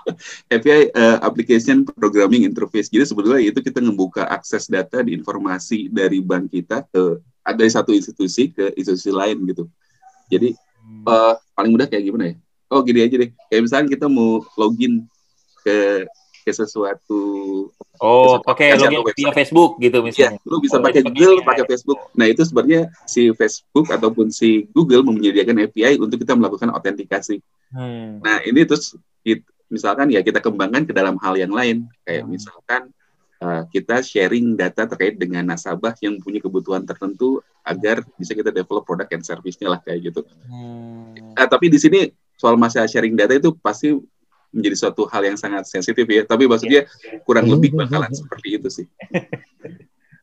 API 0.54 0.92
uh, 0.92 1.16
Application 1.24 1.88
Programming 1.88 2.44
Interface. 2.44 2.92
Jadi 2.92 3.08
sebetulnya 3.08 3.40
itu 3.40 3.64
kita 3.64 3.80
ngebuka 3.80 4.28
akses 4.28 4.68
data 4.68 5.00
di 5.00 5.16
informasi 5.16 5.88
dari 5.88 6.20
bank 6.20 6.52
kita 6.52 6.84
ke 6.84 7.16
ada 7.40 7.64
satu 7.64 7.96
institusi 7.96 8.52
ke 8.52 8.76
institusi 8.76 9.08
lain 9.08 9.40
gitu. 9.48 9.64
Jadi 10.28 10.52
uh, 11.08 11.32
paling 11.56 11.72
mudah 11.72 11.88
kayak 11.88 12.04
gimana 12.04 12.24
ya? 12.28 12.34
Oh 12.68 12.84
gini 12.84 13.00
aja 13.00 13.16
deh. 13.16 13.32
Kayak 13.48 13.62
misalnya 13.64 13.88
kita 13.88 14.06
mau 14.12 14.44
login 14.60 15.08
ke 15.64 16.04
ke 16.48 16.52
sesuatu 16.56 17.20
Oh, 17.98 18.38
pakai 18.38 18.78
login 18.78 19.02
via 19.10 19.30
Facebook 19.34 19.82
gitu 19.82 19.98
misalnya. 20.06 20.38
Ya, 20.38 20.46
lu 20.46 20.62
bisa 20.62 20.78
oh, 20.78 20.82
pakai 20.86 21.02
Google, 21.02 21.42
pakai 21.42 21.66
Facebook. 21.66 21.98
Nah, 22.14 22.30
itu 22.30 22.46
sebenarnya 22.46 22.94
si 23.10 23.34
Facebook 23.34 23.90
ataupun 23.90 24.30
si 24.30 24.70
Google 24.70 25.02
menyediakan 25.02 25.66
API 25.66 25.98
untuk 25.98 26.22
kita 26.22 26.38
melakukan 26.38 26.70
autentikasi. 26.70 27.42
Hmm. 27.74 28.22
Nah, 28.22 28.38
ini 28.46 28.62
terus 28.62 28.94
misalkan 29.66 30.14
ya 30.14 30.22
kita 30.22 30.38
kembangkan 30.38 30.86
ke 30.86 30.94
dalam 30.94 31.18
hal 31.18 31.34
yang 31.34 31.50
lain, 31.50 31.90
kayak 32.06 32.22
hmm. 32.22 32.30
misalkan 32.30 32.82
uh, 33.42 33.66
kita 33.66 33.98
sharing 33.98 34.54
data 34.54 34.86
terkait 34.86 35.18
dengan 35.18 35.42
nasabah 35.50 35.98
yang 35.98 36.22
punya 36.22 36.38
kebutuhan 36.38 36.86
tertentu 36.86 37.42
agar 37.66 38.06
bisa 38.14 38.30
kita 38.30 38.54
develop 38.54 38.86
produk 38.86 39.10
and 39.10 39.26
service-nya 39.26 39.74
lah 39.74 39.80
kayak 39.82 40.14
gitu. 40.14 40.22
Hmm. 40.46 41.34
Uh, 41.34 41.48
tapi 41.50 41.66
di 41.66 41.82
sini 41.82 42.14
soal 42.38 42.54
masalah 42.54 42.86
sharing 42.86 43.18
data 43.18 43.34
itu 43.34 43.50
pasti 43.58 43.98
menjadi 44.52 44.76
suatu 44.76 45.04
hal 45.08 45.22
yang 45.24 45.38
sangat 45.38 45.68
sensitif 45.68 46.04
ya. 46.08 46.24
Tapi 46.24 46.48
maksudnya 46.48 46.88
kurang 47.24 47.48
lebih 47.48 47.76
bakalan 47.76 48.10
seperti 48.12 48.48
itu 48.60 48.68
sih. 48.68 48.86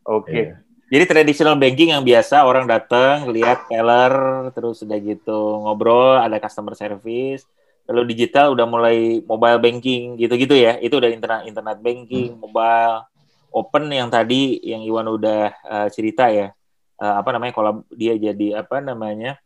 Oke. 0.05 0.25
Okay. 0.25 0.43
Yeah. 0.51 0.65
Jadi 0.85 1.03
traditional 1.09 1.57
banking 1.57 1.97
yang 1.97 2.05
biasa 2.05 2.45
orang 2.45 2.69
datang 2.69 3.25
lihat 3.33 3.65
teller 3.65 4.13
terus 4.53 4.85
udah 4.85 4.97
gitu 5.01 5.65
ngobrol 5.65 6.21
ada 6.21 6.37
customer 6.37 6.77
service 6.77 7.41
Kalau 7.85 8.05
digital 8.05 8.53
udah 8.53 8.65
mulai 8.65 9.21
mobile 9.25 9.61
banking 9.61 10.17
gitu-gitu 10.17 10.57
ya. 10.57 10.77
Itu 10.81 10.97
udah 10.97 11.09
internet 11.09 11.45
internet 11.45 11.77
banking, 11.85 12.33
hmm. 12.33 12.41
mobile, 12.41 13.05
open 13.53 13.93
yang 13.93 14.09
tadi 14.09 14.57
yang 14.65 14.81
Iwan 14.81 15.05
udah 15.05 15.53
uh, 15.61 15.87
cerita 15.93 16.33
ya. 16.33 16.49
Uh, 16.97 17.21
apa 17.21 17.29
namanya 17.29 17.53
kalau 17.53 17.85
dia 17.93 18.17
jadi 18.17 18.65
apa 18.65 18.81
namanya? 18.81 19.37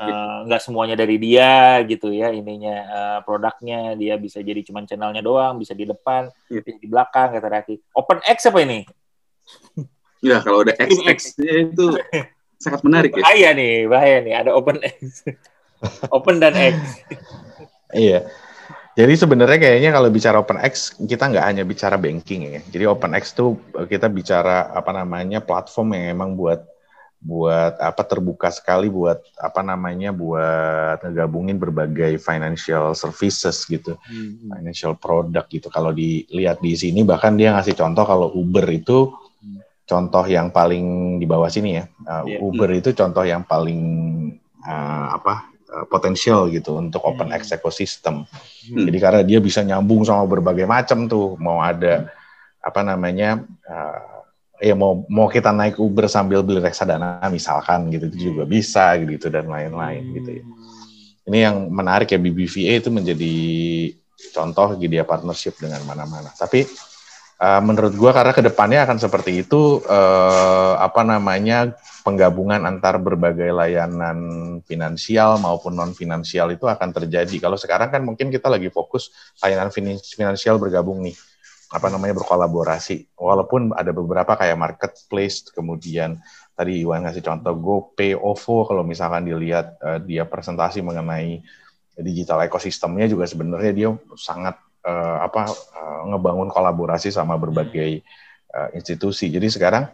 Eh, 0.00 0.36
nggak 0.48 0.60
uh, 0.60 0.64
semuanya 0.64 0.96
dari 0.96 1.20
dia 1.20 1.84
gitu 1.84 2.08
ya 2.08 2.32
ininya 2.32 2.76
uh, 2.88 3.18
produknya. 3.20 3.92
Dia 4.00 4.16
bisa 4.16 4.40
jadi 4.40 4.64
cuman 4.64 4.88
channelnya 4.88 5.20
doang 5.20 5.60
bisa 5.60 5.76
di 5.76 5.84
depan 5.84 6.32
yeah. 6.48 6.64
bisa 6.64 6.80
di 6.80 6.88
belakang 6.88 7.36
kata 7.36 7.48
Raki. 7.52 7.74
Open 7.92 8.24
X 8.24 8.48
apa 8.48 8.58
ini? 8.64 8.80
Ya 10.20 10.36
kalau 10.44 10.60
ada 10.60 10.76
X 10.76 11.00
X 11.00 11.20
itu 11.40 11.96
sangat 12.60 12.84
menarik 12.84 13.16
ya. 13.16 13.24
Bahaya 13.24 13.56
nih 13.56 13.88
bahaya 13.88 14.16
nih 14.20 14.34
ada 14.36 14.52
open 14.52 14.76
X. 14.84 15.24
Open 16.12 16.44
dan 16.44 16.52
X. 16.52 16.76
Iya. 17.96 18.28
Jadi 19.00 19.16
sebenarnya 19.16 19.56
kayaknya 19.56 19.96
kalau 19.96 20.12
bicara 20.12 20.36
OpenX 20.44 20.92
kita 21.00 21.24
nggak 21.24 21.40
hanya 21.40 21.64
bicara 21.64 21.96
banking 21.96 22.52
ya. 22.52 22.60
Jadi 22.68 22.84
OpenX 22.84 23.32
tuh 23.32 23.56
kita 23.88 24.12
bicara 24.12 24.76
apa 24.76 24.92
namanya 24.92 25.40
platform 25.40 25.96
yang 25.96 26.20
emang 26.20 26.36
buat 26.36 26.68
buat 27.20 27.76
apa 27.76 28.00
terbuka 28.08 28.48
sekali 28.48 28.88
buat 28.88 29.20
apa 29.36 29.60
namanya 29.60 30.08
buat 30.08 31.04
ngegabungin 31.04 31.60
berbagai 31.60 32.16
financial 32.16 32.96
services 32.96 33.68
gitu 33.68 34.00
hmm. 34.08 34.48
financial 34.48 34.96
product 34.96 35.52
gitu 35.52 35.68
kalau 35.68 35.92
dilihat 35.92 36.64
di 36.64 36.72
sini 36.72 37.04
bahkan 37.04 37.36
dia 37.36 37.52
ngasih 37.52 37.76
contoh 37.76 38.08
kalau 38.08 38.32
Uber 38.32 38.64
itu 38.72 39.12
hmm. 39.44 39.84
contoh 39.84 40.24
yang 40.24 40.48
paling 40.48 41.20
di 41.20 41.28
bawah 41.28 41.52
sini 41.52 41.76
ya 41.76 41.84
uh, 42.08 42.24
yeah. 42.24 42.40
Uber 42.40 42.72
hmm. 42.72 42.80
itu 42.80 42.90
contoh 42.96 43.24
yang 43.28 43.44
paling 43.44 43.80
uh, 44.64 45.06
apa 45.20 45.52
uh, 45.76 45.84
potensial 45.92 46.48
gitu 46.48 46.80
untuk 46.80 47.04
open 47.04 47.36
hmm. 47.36 47.36
Ecosystem 47.36 48.24
hmm. 48.24 48.88
jadi 48.88 48.96
karena 48.96 49.22
dia 49.28 49.44
bisa 49.44 49.60
nyambung 49.60 50.08
sama 50.08 50.24
berbagai 50.24 50.64
macam 50.64 51.04
tuh 51.04 51.36
mau 51.36 51.60
ada 51.60 52.08
hmm. 52.08 52.64
apa 52.64 52.80
namanya 52.80 53.44
uh, 53.68 54.19
ya 54.60 54.76
mau 54.76 55.02
mau 55.08 55.26
kita 55.26 55.50
naik 55.50 55.80
Uber 55.80 56.04
sambil 56.06 56.44
beli 56.44 56.60
reksadana 56.60 57.24
misalkan 57.32 57.88
gitu 57.88 58.12
itu 58.12 58.18
juga 58.30 58.44
bisa 58.44 58.92
gitu 59.00 59.32
dan 59.32 59.48
lain-lain 59.48 60.04
hmm. 60.04 60.14
gitu 60.20 60.30
ya. 60.36 60.44
Ini 61.30 61.38
yang 61.48 61.56
menarik 61.72 62.12
ya 62.12 62.20
BBVA 62.20 62.84
itu 62.84 62.92
menjadi 62.92 63.34
contoh 64.36 64.76
dia 64.76 65.04
partnership 65.08 65.56
dengan 65.56 65.80
mana-mana. 65.88 66.28
Tapi 66.36 66.68
uh, 67.40 67.60
menurut 67.64 67.96
gua 67.96 68.12
karena 68.12 68.36
ke 68.36 68.44
depannya 68.44 68.84
akan 68.84 68.98
seperti 69.00 69.44
itu 69.48 69.80
uh, 69.88 70.76
apa 70.76 71.00
namanya 71.08 71.72
penggabungan 72.04 72.64
antar 72.64 73.00
berbagai 73.00 73.52
layanan 73.52 74.18
finansial 74.64 75.40
maupun 75.40 75.76
non 75.76 75.92
finansial 75.96 76.52
itu 76.52 76.68
akan 76.68 76.92
terjadi. 76.92 77.48
Kalau 77.48 77.56
sekarang 77.56 77.88
kan 77.88 78.04
mungkin 78.04 78.28
kita 78.28 78.52
lagi 78.52 78.68
fokus 78.68 79.08
layanan 79.40 79.72
finansial 80.04 80.60
bergabung 80.60 81.00
nih 81.00 81.16
apa 81.70 81.86
namanya 81.86 82.18
berkolaborasi. 82.18 83.14
Walaupun 83.14 83.70
ada 83.78 83.94
beberapa 83.94 84.34
kayak 84.34 84.58
marketplace, 84.58 85.54
kemudian 85.54 86.18
tadi 86.58 86.82
Iwan 86.82 87.06
ngasih 87.06 87.22
contoh 87.22 87.54
GoPay, 87.54 88.18
OVO, 88.18 88.66
kalau 88.66 88.82
misalkan 88.82 89.30
dilihat 89.30 89.78
uh, 89.78 90.02
dia 90.02 90.26
presentasi 90.26 90.82
mengenai 90.82 91.40
digital 92.02 92.42
ekosistemnya 92.42 93.06
juga 93.06 93.30
sebenarnya 93.30 93.72
dia 93.72 93.88
sangat 94.18 94.58
uh, 94.82 95.22
apa 95.22 95.46
uh, 95.52 96.02
ngebangun 96.10 96.50
kolaborasi 96.50 97.14
sama 97.14 97.38
berbagai 97.38 98.02
uh, 98.50 98.68
institusi. 98.74 99.30
Jadi 99.30 99.46
sekarang 99.46 99.86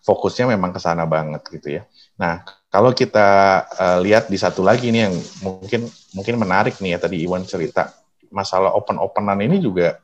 fokusnya 0.00 0.48
memang 0.48 0.72
ke 0.72 0.80
sana 0.80 1.04
banget 1.04 1.42
gitu 1.52 1.68
ya. 1.76 1.82
Nah, 2.16 2.40
kalau 2.72 2.96
kita 2.96 3.62
uh, 3.68 3.98
lihat 4.00 4.32
di 4.32 4.40
satu 4.40 4.64
lagi 4.64 4.88
nih 4.88 5.10
yang 5.10 5.14
mungkin 5.44 5.80
mungkin 6.16 6.34
menarik 6.40 6.80
nih 6.80 6.96
ya 6.96 6.98
tadi 7.04 7.20
Iwan 7.26 7.44
cerita 7.44 7.92
masalah 8.28 8.76
open-openan 8.76 9.40
ini 9.40 9.60
juga 9.60 10.00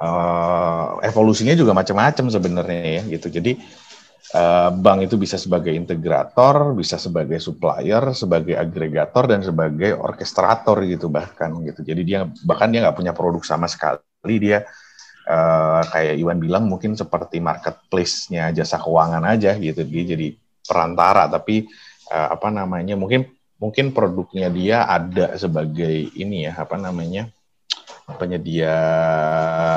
uh, 0.00 0.98
evolusinya 1.04 1.52
juga 1.52 1.76
macam-macam 1.76 2.26
sebenarnya 2.32 2.80
ya 2.80 3.02
gitu. 3.20 3.28
Jadi 3.28 3.60
uh, 4.34 4.70
bank 4.74 5.06
itu 5.06 5.16
bisa 5.20 5.36
sebagai 5.36 5.70
integrator, 5.76 6.72
bisa 6.74 6.96
sebagai 6.96 7.38
supplier, 7.38 8.16
sebagai 8.16 8.56
agregator 8.56 9.28
dan 9.28 9.44
sebagai 9.44 9.94
orkestrator 9.94 10.82
gitu 10.88 11.12
bahkan 11.12 11.54
gitu. 11.62 11.84
Jadi 11.84 12.02
dia 12.02 12.26
bahkan 12.48 12.72
dia 12.72 12.82
nggak 12.88 12.96
punya 12.96 13.12
produk 13.12 13.44
sama 13.44 13.68
sekali 13.68 14.36
dia 14.40 14.64
uh, 15.28 15.82
kayak 15.88 16.20
Iwan 16.20 16.40
bilang 16.40 16.64
mungkin 16.68 16.96
seperti 16.96 17.40
marketplace-nya 17.40 18.52
jasa 18.56 18.80
keuangan 18.80 19.24
aja 19.28 19.56
gitu. 19.60 19.84
Dia 19.84 20.04
jadi 20.16 20.28
perantara 20.64 21.28
tapi 21.28 21.68
uh, 22.12 22.28
apa 22.34 22.48
namanya 22.52 22.96
mungkin 22.96 23.28
mungkin 23.60 23.92
produknya 23.92 24.48
dia 24.48 24.88
ada 24.88 25.36
sebagai 25.36 26.08
ini 26.16 26.48
ya 26.48 26.56
apa 26.56 26.80
namanya 26.80 27.28
penyedia 28.16 28.74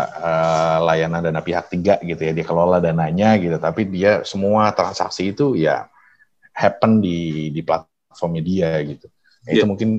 uh, 0.07 0.77
layanan 0.85 1.21
dana 1.21 1.41
pihak 1.43 1.69
tiga 1.69 1.99
gitu 2.01 2.21
ya 2.21 2.31
dia 2.31 2.45
kelola 2.45 2.79
dananya 2.79 3.35
gitu 3.37 3.57
tapi 3.59 3.89
dia 3.89 4.23
semua 4.23 4.71
transaksi 4.71 5.35
itu 5.35 5.53
ya 5.57 5.89
happen 6.53 7.01
di 7.01 7.49
di 7.49 7.61
platformnya 7.65 8.43
dia 8.45 8.71
gitu 8.85 9.07
yeah. 9.49 9.61
itu 9.61 9.65
mungkin 9.65 9.89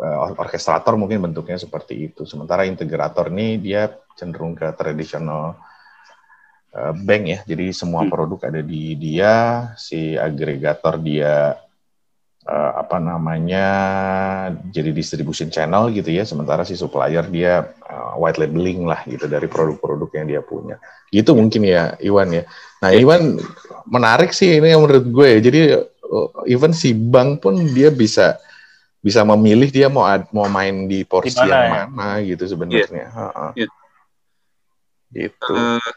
uh, 0.00 0.34
orkestrator 0.34 0.96
mungkin 0.96 1.22
bentuknya 1.30 1.60
seperti 1.60 2.10
itu 2.10 2.24
sementara 2.24 2.64
integrator 2.64 3.30
ini 3.30 3.60
dia 3.60 3.92
cenderung 4.16 4.56
ke 4.56 4.66
tradisional 4.74 5.54
uh, 6.74 6.92
bank 6.96 7.22
ya 7.28 7.38
jadi 7.46 7.70
semua 7.70 8.04
hmm. 8.04 8.10
produk 8.10 8.40
ada 8.48 8.60
di 8.64 8.96
dia 8.96 9.32
si 9.76 10.16
agregator 10.18 10.98
dia 10.98 11.60
uh, 12.48 12.72
apa 12.80 12.96
namanya 12.96 13.66
jadi 14.72 14.90
distribution 14.90 15.52
channel 15.52 15.92
gitu 15.92 16.08
ya 16.08 16.24
sementara 16.24 16.64
si 16.64 16.74
supplier 16.74 17.28
dia 17.28 17.68
uh, 17.84 18.16
white 18.16 18.40
labeling 18.40 18.88
lah 18.88 19.04
gitu 19.04 19.28
dari 19.28 19.44
produk-produk 19.46 20.08
yang 20.16 20.26
dia 20.26 20.40
punya 20.40 20.76
gitu 21.12 21.36
mungkin 21.36 21.62
ya 21.68 21.94
Iwan 22.00 22.32
ya 22.32 22.42
nah 22.80 22.90
ya. 22.90 23.04
Iwan 23.04 23.36
menarik 23.84 24.32
sih 24.32 24.58
ini 24.58 24.72
yang 24.72 24.82
menurut 24.82 25.06
gue 25.06 25.30
jadi 25.44 25.60
uh, 26.08 26.28
even 26.48 26.72
si 26.72 26.96
bank 26.96 27.44
pun 27.44 27.60
dia 27.76 27.92
bisa 27.92 28.40
bisa 28.98 29.22
memilih 29.22 29.70
dia 29.70 29.86
mau 29.86 30.08
mau 30.34 30.50
main 30.50 30.90
di 30.90 31.06
porsi 31.06 31.38
Di 31.38 31.46
mana, 31.46 31.54
yang 31.54 31.62
ya? 31.62 31.86
mana 31.86 32.08
gitu 32.24 32.44
sebenarnya 32.50 33.06
yeah. 33.06 33.20
uh 33.20 33.30
-uh. 33.30 33.50
yeah. 33.54 33.70
gitu 35.14 35.52
uh, 35.54 35.92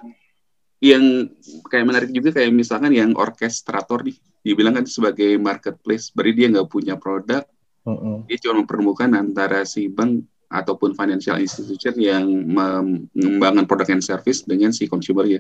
yang 0.82 1.30
kayak 1.70 1.86
menarik 1.86 2.10
juga 2.10 2.34
kayak 2.34 2.52
misalkan 2.54 2.94
yang 2.94 3.14
orkestrator 3.14 4.02
nih 4.06 4.18
dibilang 4.42 4.74
kan 4.78 4.86
sebagai 4.90 5.38
marketplace 5.38 6.10
berarti 6.14 6.34
dia 6.34 6.48
nggak 6.50 6.70
punya 6.70 6.96
produk 6.98 7.46
mm 7.86 7.96
-hmm. 7.96 8.16
dia 8.26 8.38
cuma 8.42 8.62
mempertemukan 8.62 9.10
antara 9.14 9.66
si 9.66 9.88
bank 9.88 10.26
ataupun 10.52 10.92
financial 10.98 11.40
institution 11.40 11.96
yang 11.96 12.28
mengembangkan 12.28 13.64
produk 13.64 13.96
and 13.96 14.04
service 14.04 14.44
dengan 14.44 14.76
si 14.76 14.90
consumer 14.90 15.24
ya 15.24 15.40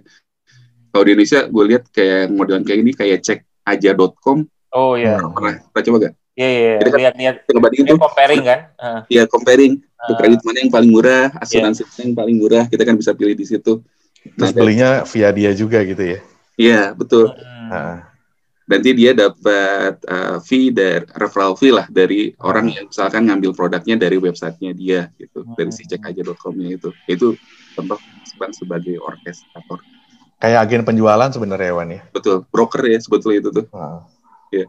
kalau 0.92 1.04
di 1.04 1.12
Indonesia 1.18 1.48
gue 1.50 1.64
lihat 1.68 1.84
kayak 1.92 2.32
modelan 2.32 2.64
kayak 2.64 2.80
ini 2.80 2.92
kayak 2.96 3.20
cek 3.26 3.40
aja.com 3.68 4.48
oh 4.72 4.96
iya 4.96 5.20
yeah. 5.20 5.30
pernah 5.32 5.56
pernah 5.72 5.86
coba 5.88 6.00
gak 6.10 6.16
Iya, 6.32 6.48
iya, 6.48 6.60
iya. 6.80 6.96
lihat 6.96 7.16
lihat 7.20 7.36
ngebandingin 7.44 7.92
tuh 7.92 8.00
comparing 8.00 8.44
kan 8.48 8.60
iya 9.14 9.28
uh. 9.28 9.28
comparing 9.28 9.84
uh. 10.00 10.16
kredit 10.16 10.40
mana 10.48 10.58
yang 10.64 10.72
paling 10.72 10.90
murah 10.96 11.28
asuransi 11.44 11.84
yeah. 11.84 12.08
yang 12.08 12.16
paling 12.16 12.40
murah 12.40 12.64
kita 12.72 12.88
kan 12.88 12.96
bisa 12.96 13.12
pilih 13.12 13.36
di 13.36 13.44
situ 13.44 13.84
Terus 14.22 14.54
nah, 14.54 14.58
belinya 14.62 14.90
via 15.10 15.30
dia 15.34 15.52
juga 15.58 15.82
gitu 15.82 16.04
ya? 16.18 16.20
Iya 16.60 16.82
betul. 16.94 17.34
Hmm. 17.34 18.06
Nanti 18.70 18.90
dia 18.94 19.12
dapat 19.12 20.00
uh, 20.06 20.38
fee 20.40 20.70
dari 20.72 21.04
referral 21.18 21.58
fee 21.58 21.74
lah 21.74 21.90
dari 21.90 22.32
orang 22.46 22.72
yang 22.72 22.86
misalkan 22.88 23.28
ngambil 23.28 23.52
produknya 23.58 23.98
dari 23.98 24.22
websitenya 24.22 24.72
dia 24.78 25.02
gitu, 25.18 25.44
hmm. 25.44 25.58
dari 25.58 25.72
si 25.74 25.84
cekaja.com-nya 25.90 26.78
itu. 26.78 26.90
Itu 27.10 27.36
contoh 27.76 27.98
bank 28.38 28.54
sebagai 28.56 29.02
orkestrator. 29.02 29.82
Kayak 30.42 30.60
agen 30.66 30.82
penjualan 30.88 31.30
sebenarnya 31.30 31.72
Wan 31.74 31.90
ya? 31.94 32.02
Betul, 32.10 32.46
broker 32.50 32.82
ya 32.86 32.98
sebetulnya 32.98 33.38
itu 33.46 33.50
tuh. 33.62 33.66
Hmm. 33.70 34.02
Ya, 34.52 34.66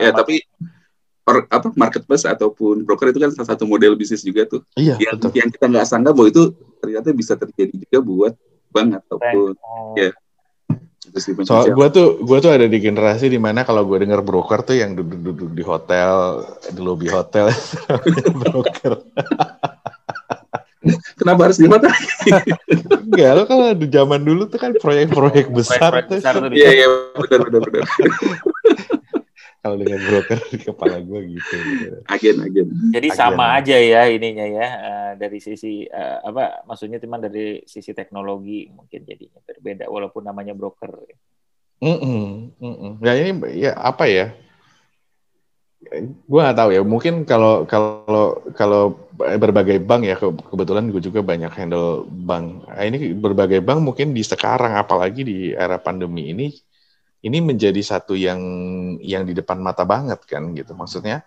ya 0.00 0.10
tapi 0.12 0.42
or, 1.26 1.44
apa 1.50 1.68
marketplace 1.74 2.24
ataupun 2.24 2.86
broker 2.86 3.10
itu 3.10 3.20
kan 3.20 3.30
salah 3.34 3.52
satu 3.52 3.66
model 3.66 3.98
bisnis 3.98 4.22
juga 4.22 4.46
tuh. 4.46 4.62
Iya. 4.78 4.96
Yang, 5.02 5.14
betul. 5.20 5.30
yang 5.36 5.48
kita 5.50 5.66
nggak 5.68 5.86
sangka 5.86 6.10
bahwa 6.14 6.28
itu 6.30 6.42
ternyata 6.80 7.10
bisa 7.12 7.34
terjadi 7.34 7.74
juga 7.74 7.98
buat 8.00 8.32
bank 8.70 8.88
ataupun 9.04 9.52
oh. 9.58 9.94
ya 9.98 10.14
So, 11.16 11.64
gue 11.64 11.88
tuh 11.88 12.20
gue 12.20 12.38
tuh 12.44 12.52
ada 12.52 12.68
di 12.68 12.76
generasi 12.76 13.32
di 13.32 13.40
mana 13.40 13.64
kalau 13.64 13.88
gue 13.88 14.04
denger 14.04 14.20
broker 14.20 14.60
tuh 14.60 14.76
yang 14.76 14.92
duduk-duduk 14.92 15.50
di 15.56 15.64
hotel, 15.64 16.44
di 16.68 16.80
lobby 16.80 17.08
hotel, 17.08 17.48
broker. 18.44 19.00
Kenapa 21.16 21.50
harus 21.50 21.58
di 21.58 21.66
hotel? 21.66 21.90
Enggak, 23.08 23.30
lo 23.32 23.42
kalau 23.48 23.66
di 23.74 23.86
zaman 23.88 24.20
dulu 24.22 24.46
tuh 24.46 24.60
kan 24.60 24.76
proyek-proyek 24.76 25.50
besar. 25.50 25.90
Proyek, 25.90 26.20
besar 26.20 26.36
tuh. 26.36 26.52
Iya, 26.52 26.70
iya, 26.84 26.86
benar, 27.16 27.40
benar, 27.48 27.60
benar 27.64 27.84
kalau 29.66 29.76
dengan 29.82 29.98
broker 29.98 30.38
di 30.54 30.58
kepala 30.62 30.96
gue 31.02 31.20
gitu. 31.34 31.54
Agen, 32.06 32.36
agen. 32.46 32.66
Jadi 32.94 33.08
agen. 33.10 33.18
sama 33.18 33.58
aja 33.58 33.74
ya 33.74 34.06
ininya 34.06 34.46
ya 34.46 34.66
uh, 34.70 35.12
dari 35.18 35.42
sisi 35.42 35.90
uh, 35.90 36.22
apa 36.22 36.62
maksudnya 36.70 37.02
cuma 37.02 37.18
dari 37.18 37.66
sisi 37.66 37.90
teknologi 37.90 38.70
mungkin 38.70 39.02
jadinya 39.02 39.42
berbeda 39.42 39.90
walaupun 39.90 40.22
namanya 40.22 40.54
broker. 40.54 40.94
Mm 41.82 41.98
-mm, 41.98 42.22
mm 42.62 42.74
-mm. 42.78 42.92
Ya 43.02 43.12
ini 43.18 43.30
ya 43.58 43.74
apa 43.74 44.06
ya? 44.06 44.32
gue 46.02 46.40
nggak 46.42 46.58
tahu 46.58 46.70
ya 46.74 46.82
mungkin 46.82 47.22
kalau 47.22 47.62
kalau 47.68 48.42
kalau 48.58 48.82
berbagai 49.14 49.78
bank 49.78 50.02
ya 50.02 50.16
kebetulan 50.18 50.90
gue 50.90 50.98
juga 50.98 51.22
banyak 51.22 51.52
handle 51.54 52.02
bank 52.26 52.66
nah, 52.66 52.82
ini 52.82 53.14
berbagai 53.14 53.62
bank 53.62 53.80
mungkin 53.86 54.10
di 54.10 54.26
sekarang 54.26 54.74
apalagi 54.74 55.22
di 55.22 55.38
era 55.54 55.78
pandemi 55.78 56.34
ini 56.34 56.50
ini 57.26 57.38
menjadi 57.42 57.82
satu 57.82 58.14
yang 58.14 58.38
yang 59.02 59.26
di 59.26 59.34
depan 59.34 59.58
mata 59.58 59.82
banget 59.82 60.22
kan 60.30 60.54
gitu. 60.54 60.78
Maksudnya 60.78 61.26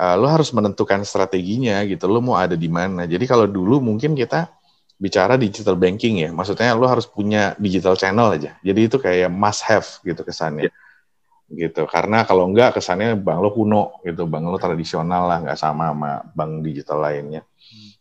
uh, 0.00 0.16
lo 0.16 0.32
harus 0.32 0.48
menentukan 0.56 1.04
strateginya 1.04 1.84
gitu. 1.84 2.08
Lo 2.08 2.24
mau 2.24 2.40
ada 2.40 2.56
di 2.56 2.72
mana. 2.72 3.04
Jadi 3.04 3.28
kalau 3.28 3.44
dulu 3.44 3.84
mungkin 3.84 4.16
kita 4.16 4.48
bicara 4.96 5.36
digital 5.36 5.76
banking 5.76 6.24
ya. 6.24 6.30
Maksudnya 6.32 6.72
lo 6.72 6.88
harus 6.88 7.04
punya 7.04 7.52
digital 7.60 7.94
channel 8.00 8.32
aja. 8.32 8.56
Jadi 8.64 8.80
itu 8.88 8.96
kayak 8.96 9.28
must 9.28 9.60
have 9.68 9.86
gitu 10.02 10.24
kesannya. 10.24 10.72
Yeah 10.72 10.84
gitu. 11.50 11.86
Karena 11.86 12.26
kalau 12.26 12.50
enggak 12.50 12.78
kesannya 12.78 13.14
bank 13.18 13.38
lo 13.38 13.50
kuno 13.54 14.02
gitu. 14.02 14.26
Bank 14.26 14.50
lo 14.50 14.58
tradisional 14.58 15.30
lah 15.30 15.38
nggak 15.46 15.58
sama 15.58 15.94
sama 15.94 16.12
bank 16.34 16.66
digital 16.66 16.98
lainnya. 17.02 17.42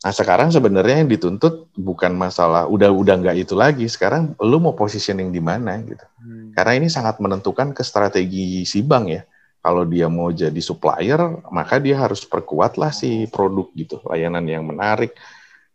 Nah 0.02 0.14
sekarang 0.14 0.54
sebenarnya 0.54 1.02
yang 1.06 1.10
dituntut 1.10 1.74
bukan 1.74 2.14
masalah 2.14 2.70
udah 2.70 2.90
udah 2.90 3.16
nggak 3.22 3.38
itu 3.38 3.54
lagi. 3.54 3.86
Sekarang 3.90 4.34
lo 4.42 4.58
mau 4.58 4.74
positioning 4.74 5.30
di 5.30 5.42
mana 5.42 5.78
gitu. 5.82 6.06
Hmm. 6.22 6.35
Karena 6.56 6.74
ini 6.80 6.88
sangat 6.88 7.20
menentukan 7.20 7.76
ke 7.76 7.84
strategi 7.84 8.64
si 8.64 8.80
bank 8.82 9.06
ya 9.12 9.22
kalau 9.60 9.84
dia 9.84 10.08
mau 10.08 10.32
jadi 10.32 10.58
supplier 10.64 11.20
maka 11.52 11.78
dia 11.84 12.00
harus 12.00 12.24
perkuat 12.24 12.80
lah 12.80 12.96
si 12.96 13.28
produk 13.28 13.68
gitu 13.76 14.00
layanan 14.08 14.48
yang 14.48 14.64
menarik 14.64 15.12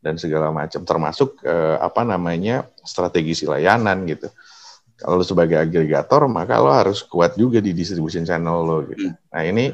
dan 0.00 0.16
segala 0.16 0.48
macam 0.48 0.80
termasuk 0.82 1.44
eh, 1.44 1.76
apa 1.76 2.02
namanya 2.08 2.64
strategi 2.80 3.36
si 3.36 3.44
layanan 3.44 4.08
gitu 4.08 4.32
kalau 5.00 5.24
sebagai 5.24 5.56
agregator 5.56 6.28
maka 6.28 6.60
lo 6.60 6.68
harus 6.68 7.00
kuat 7.00 7.32
juga 7.34 7.58
di 7.64 7.72
distribution 7.72 8.22
channel 8.28 8.60
lo 8.60 8.76
gitu. 8.84 9.08
Hmm. 9.08 9.16
Nah 9.32 9.42
ini 9.48 9.72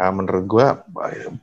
uh, 0.00 0.12
menurut 0.16 0.44
gue 0.48 0.66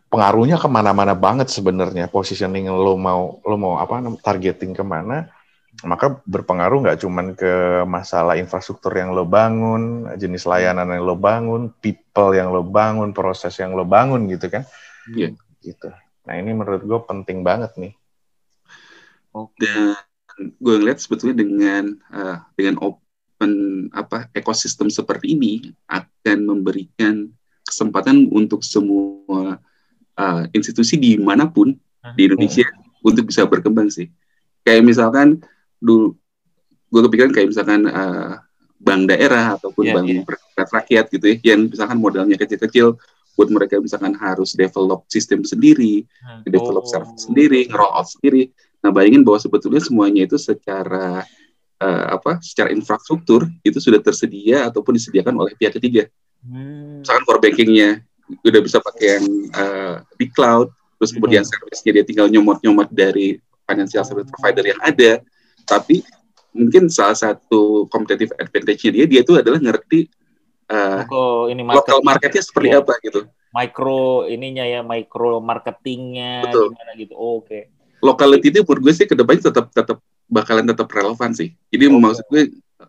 pengaruhnya 0.09 0.57
ke 0.57 0.65
mana-mana 0.65 1.13
banget 1.13 1.53
sebenarnya 1.53 2.09
positioning 2.09 2.67
lo 2.73 2.97
mau 2.97 3.37
lo 3.45 3.55
mau 3.55 3.77
apa 3.77 4.01
targeting 4.25 4.73
ke 4.73 4.81
mana 4.81 5.29
maka 5.81 6.21
berpengaruh 6.27 6.83
nggak 6.85 6.99
cuman 7.01 7.33
ke 7.33 7.83
masalah 7.87 8.37
infrastruktur 8.37 8.93
yang 8.93 9.15
lo 9.15 9.25
bangun, 9.25 10.11
jenis 10.19 10.45
layanan 10.45 10.91
yang 10.91 11.03
lo 11.07 11.17
bangun, 11.17 11.73
people 11.81 12.35
yang 12.35 12.53
lo 12.53 12.61
bangun, 12.61 13.15
proses 13.15 13.55
yang 13.57 13.73
lo 13.73 13.87
bangun 13.87 14.29
gitu 14.29 14.51
kan, 14.51 14.67
yeah. 15.15 15.33
gitu. 15.63 15.89
Nah 16.27 16.37
ini 16.37 16.53
menurut 16.53 16.85
gue 16.85 16.99
penting 17.07 17.41
banget 17.41 17.73
nih. 17.79 17.93
Oke. 19.33 19.63
Okay 19.63 19.95
gue 20.37 20.75
ngeliat 20.81 20.99
sebetulnya 21.01 21.43
dengan 21.43 21.83
uh, 22.13 22.37
dengan 22.57 22.79
open 22.81 23.51
apa 23.91 24.31
ekosistem 24.33 24.89
seperti 24.89 25.35
ini 25.35 25.73
akan 25.89 26.37
memberikan 26.47 27.29
kesempatan 27.65 28.29
untuk 28.31 28.65
semua 28.65 29.59
uh, 30.17 30.43
institusi 30.55 30.97
di 30.97 31.17
mana 31.19 31.47
pun 31.49 31.75
di 32.17 32.21
Indonesia 32.25 32.65
uh. 32.65 33.07
untuk 33.07 33.29
bisa 33.29 33.45
berkembang 33.45 33.91
sih. 33.91 34.09
Kayak 34.65 34.85
misalkan 34.85 35.41
dulu 35.81 36.13
gue 36.91 37.01
kepikiran 37.09 37.31
kayak 37.33 37.47
misalkan 37.49 37.89
uh, 37.89 38.37
bank 38.81 39.09
daerah 39.09 39.57
ataupun 39.57 39.83
yeah, 39.89 39.95
bank 39.95 40.07
yeah. 40.07 40.69
rakyat 40.69 41.05
gitu 41.09 41.25
ya, 41.25 41.35
yang 41.53 41.69
misalkan 41.69 41.97
modalnya 41.97 42.37
kecil-kecil 42.37 42.97
buat 43.39 43.47
mereka 43.47 43.79
misalkan 43.79 44.11
harus 44.17 44.53
develop 44.53 45.07
sistem 45.07 45.41
sendiri, 45.41 46.03
hmm. 46.03 46.43
develop 46.45 46.83
oh. 46.83 46.89
service 46.89 47.25
sendiri, 47.25 47.65
roll 47.71 47.89
out 47.89 48.05
sendiri. 48.05 48.51
Nah, 48.81 48.89
bayangin 48.91 49.21
bahwa 49.21 49.39
sebetulnya 49.39 49.79
semuanya 49.79 50.25
itu 50.25 50.35
secara 50.35 51.23
uh, 51.79 52.05
apa? 52.11 52.41
Secara 52.41 52.73
infrastruktur 52.73 53.47
itu 53.61 53.77
sudah 53.77 54.01
tersedia 54.01 54.67
ataupun 54.67 54.97
disediakan 54.97 55.37
oleh 55.37 55.53
pihak 55.55 55.77
ketiga. 55.79 56.09
Hmm. 56.43 57.05
Misalkan 57.05 57.23
core 57.23 57.39
bankingnya 57.39 57.89
udah 58.41 58.61
bisa 58.61 58.77
pakai 58.81 59.07
yang 59.21 59.25
uh, 59.53 59.95
di 60.17 60.25
cloud, 60.27 60.73
terus 60.99 61.13
kemudian 61.13 61.45
hmm. 61.45 61.51
service-nya 61.53 61.91
dia 62.01 62.05
tinggal 62.05 62.27
nyomot-nyomot 62.27 62.89
dari 62.91 63.39
financial 63.63 64.03
service 64.03 64.27
provider 64.27 64.65
yang 64.75 64.81
ada. 64.83 65.23
Tapi 65.71 66.03
mungkin 66.51 66.91
salah 66.91 67.15
satu 67.15 67.87
competitive 67.87 68.35
advantage-nya 68.35 68.91
dia 68.91 69.05
dia 69.07 69.21
itu 69.23 69.39
adalah 69.39 69.55
ngerti 69.63 70.11
uh, 70.67 71.07
ini 71.47 71.63
market, 71.63 71.87
local 71.87 71.99
marketnya 72.03 72.43
seperti 72.43 72.75
ya. 72.75 72.83
apa 72.83 72.93
gitu. 72.99 73.23
Micro 73.55 74.27
ininya 74.27 74.67
ya, 74.67 74.83
micro 74.83 75.39
marketingnya 75.39 76.51
gimana 76.51 76.91
gitu. 76.99 77.15
Oh, 77.15 77.39
Oke. 77.39 77.47
Okay 77.47 77.63
locality 78.01 78.49
itu 78.49 78.59
menurut 78.65 78.81
gue 78.89 78.93
sih 78.97 79.07
ke 79.07 79.13
depannya 79.13 79.53
tetap 79.53 79.69
tetap 79.71 79.97
bakalan 80.25 80.65
tetap 80.65 80.89
relevan 80.89 81.31
sih. 81.31 81.53
Jadi 81.69 81.85
okay. 81.87 82.01
maksud 82.01 82.25
gue 82.27 82.43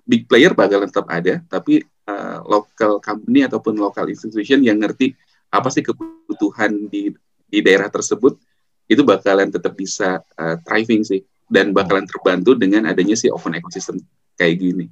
big 0.09 0.25
player 0.27 0.57
bakalan 0.57 0.88
tetap 0.88 1.07
ada, 1.12 1.45
tapi 1.47 1.85
uh, 2.09 2.40
local 2.49 2.99
company 2.99 3.45
ataupun 3.45 3.77
local 3.77 4.09
institution 4.09 4.64
yang 4.64 4.81
ngerti 4.81 5.12
apa 5.53 5.68
sih 5.68 5.85
kebutuhan 5.85 6.88
di 6.88 7.12
di 7.45 7.59
daerah 7.61 7.92
tersebut 7.92 8.40
itu 8.88 9.05
bakalan 9.05 9.53
tetap 9.53 9.77
bisa 9.77 10.25
uh, 10.40 10.57
thriving 10.64 11.05
sih 11.05 11.21
dan 11.53 11.77
bakalan 11.77 12.09
terbantu 12.09 12.57
dengan 12.57 12.88
adanya 12.88 13.12
si 13.12 13.29
open 13.29 13.61
ecosystem 13.61 14.01
kayak 14.41 14.57
gini. 14.57 14.87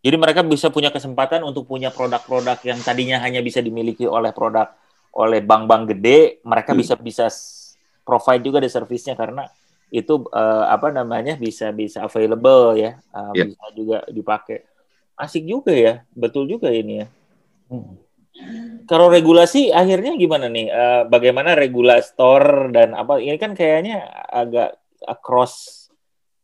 Jadi 0.00 0.16
mereka 0.16 0.40
bisa 0.40 0.72
punya 0.72 0.88
kesempatan 0.88 1.44
untuk 1.44 1.68
punya 1.68 1.92
produk-produk 1.92 2.56
yang 2.64 2.80
tadinya 2.80 3.20
hanya 3.20 3.44
bisa 3.44 3.60
dimiliki 3.60 4.08
oleh 4.08 4.32
produk 4.32 4.72
oleh 5.12 5.42
bank-bank 5.42 5.98
gede, 5.98 6.40
mereka 6.46 6.72
hmm. 6.72 6.80
bisa 6.80 6.94
bisa 6.96 7.26
provide 8.08 8.40
juga 8.40 8.64
di 8.64 8.70
servisnya 8.72 9.12
karena 9.12 9.44
itu 9.88 10.24
uh, 10.32 10.64
apa 10.68 10.92
namanya 10.92 11.36
bisa 11.36 11.72
bisa 11.72 12.04
available 12.04 12.76
ya 12.76 13.00
uh, 13.12 13.32
yeah. 13.32 13.48
bisa 13.48 13.64
juga 13.72 13.98
dipakai 14.08 14.64
asik 15.16 15.48
juga 15.48 15.72
ya 15.72 16.04
betul 16.12 16.44
juga 16.44 16.68
ini 16.68 17.04
ya 17.04 17.06
hmm. 17.72 17.92
kalau 18.84 19.08
regulasi 19.08 19.72
akhirnya 19.72 20.12
gimana 20.20 20.52
nih 20.52 20.68
uh, 20.68 21.02
bagaimana 21.08 21.56
regulator 21.56 22.68
dan 22.68 22.92
apa 22.92 23.16
ini 23.16 23.40
kan 23.40 23.56
kayaknya 23.56 24.04
agak 24.28 24.76
across 25.08 25.77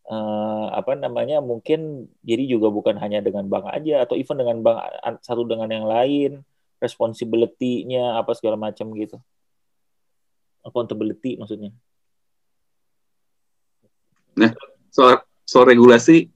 uh, 0.08 0.66
apa 0.72 0.96
namanya 0.96 1.40
mungkin 1.40 2.10
jadi 2.24 2.44
juga 2.48 2.68
bukan 2.72 2.96
hanya 3.00 3.24
dengan 3.24 3.48
bank 3.48 3.70
aja 3.72 4.04
atau 4.04 4.16
even 4.16 4.40
dengan 4.40 4.60
bank 4.60 4.78
satu 5.24 5.44
dengan 5.48 5.68
yang 5.70 5.86
lain 5.88 6.44
responsibility-nya 6.80 8.20
apa 8.20 8.36
segala 8.36 8.60
macam 8.60 8.92
gitu 8.96 9.16
accountability 10.64 11.36
maksudnya. 11.36 11.70
Nah, 14.34 14.50
soal 14.90 15.22
soal 15.44 15.68
regulasi 15.68 16.32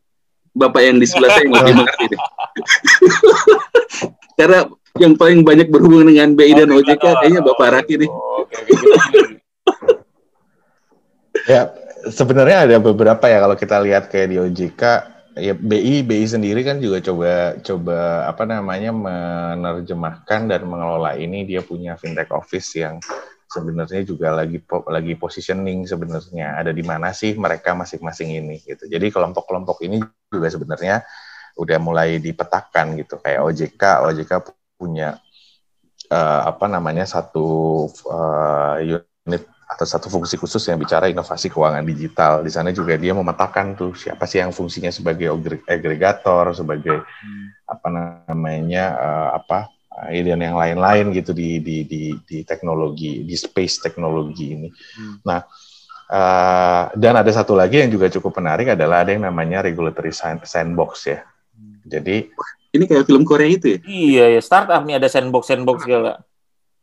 Bapak 0.58 0.82
yang 0.82 0.98
di 0.98 1.06
sebelah 1.06 1.30
saya 1.38 1.44
yang 1.46 1.54
lebih 1.54 1.74
mengerti 1.76 2.04
deh. 2.10 2.20
Karena 4.38 4.66
yang 4.98 5.14
paling 5.14 5.46
banyak 5.46 5.70
berhubungan 5.70 6.10
dengan 6.10 6.34
BI 6.34 6.52
dan 6.54 6.74
OJK 6.74 7.04
kayaknya 7.04 7.40
Bapak 7.46 7.68
Raki 7.78 7.94
nih. 8.02 8.10
Oh, 8.10 8.42
ya, 11.52 11.70
sebenarnya 12.06 12.70
ada 12.70 12.76
beberapa 12.78 13.26
ya 13.26 13.42
kalau 13.42 13.56
kita 13.58 13.76
lihat 13.82 14.06
kayak 14.06 14.28
di 14.30 14.36
OJK 14.38 14.82
ya 15.38 15.54
BI 15.54 16.02
BI 16.02 16.26
sendiri 16.26 16.66
kan 16.66 16.82
juga 16.82 16.98
coba 17.02 17.54
coba 17.62 17.98
apa 18.26 18.42
namanya 18.46 18.90
menerjemahkan 18.90 20.50
dan 20.50 20.62
mengelola 20.66 21.18
ini. 21.18 21.46
Dia 21.46 21.62
punya 21.62 21.94
fintech 21.98 22.30
office 22.34 22.78
yang 22.78 22.98
sebenarnya 23.48 24.04
juga 24.04 24.34
lagi 24.34 24.58
lagi 24.90 25.14
positioning 25.14 25.86
sebenarnya. 25.86 26.58
Ada 26.58 26.70
di 26.74 26.84
mana 26.86 27.14
sih 27.14 27.34
mereka 27.38 27.74
masing-masing 27.74 28.34
ini 28.34 28.62
gitu. 28.66 28.86
Jadi 28.86 29.10
kelompok-kelompok 29.10 29.82
ini 29.86 30.02
juga 30.30 30.48
sebenarnya 30.50 31.02
udah 31.58 31.78
mulai 31.82 32.18
dipetakan 32.22 32.98
gitu. 32.98 33.18
Kayak 33.18 33.40
OJK 33.46 33.82
OJK 34.06 34.32
punya 34.78 35.18
uh, 36.10 36.40
apa 36.46 36.66
namanya 36.70 37.06
satu 37.06 37.86
uh, 38.06 38.78
unit 38.82 39.44
atau 39.78 39.86
satu 39.86 40.10
fungsi 40.10 40.34
khusus 40.34 40.58
yang 40.66 40.74
bicara 40.74 41.06
inovasi 41.06 41.46
keuangan 41.54 41.86
digital. 41.86 42.42
Di 42.42 42.50
sana 42.50 42.74
juga 42.74 42.98
dia 42.98 43.14
memetakan 43.14 43.78
tuh 43.78 43.94
siapa 43.94 44.26
sih 44.26 44.42
yang 44.42 44.50
fungsinya 44.50 44.90
sebagai 44.90 45.30
agregator, 45.70 46.50
sebagai 46.50 47.06
hmm. 47.06 47.62
apa 47.62 47.86
namanya 47.86 48.84
uh, 48.98 49.30
apa 49.38 49.70
dan 50.02 50.42
yang 50.42 50.58
lain-lain 50.58 51.14
gitu 51.14 51.30
di, 51.30 51.62
di 51.62 51.86
di 51.86 52.10
di 52.26 52.42
teknologi 52.42 53.22
di 53.22 53.38
space 53.38 53.78
teknologi 53.78 54.58
ini. 54.58 54.66
Hmm. 54.98 55.22
Nah, 55.22 55.46
uh, 56.10 56.90
dan 56.98 57.14
ada 57.14 57.30
satu 57.30 57.54
lagi 57.54 57.78
yang 57.78 57.94
juga 57.94 58.10
cukup 58.10 58.34
menarik 58.42 58.74
adalah 58.74 59.06
ada 59.06 59.14
yang 59.14 59.30
namanya 59.30 59.62
regulatory 59.62 60.10
sandbox 60.42 61.06
ya. 61.06 61.22
Hmm. 61.54 61.86
Jadi 61.86 62.34
ini 62.74 62.84
kayak 62.84 63.06
film 63.06 63.22
Korea 63.22 63.46
itu 63.46 63.66
ya? 63.74 63.78
Iya 63.86 64.24
ya, 64.34 64.40
startup 64.42 64.82
nih 64.82 64.98
ada 64.98 65.06
sandbox 65.06 65.46
sandbox 65.46 65.86
segala. 65.86 66.26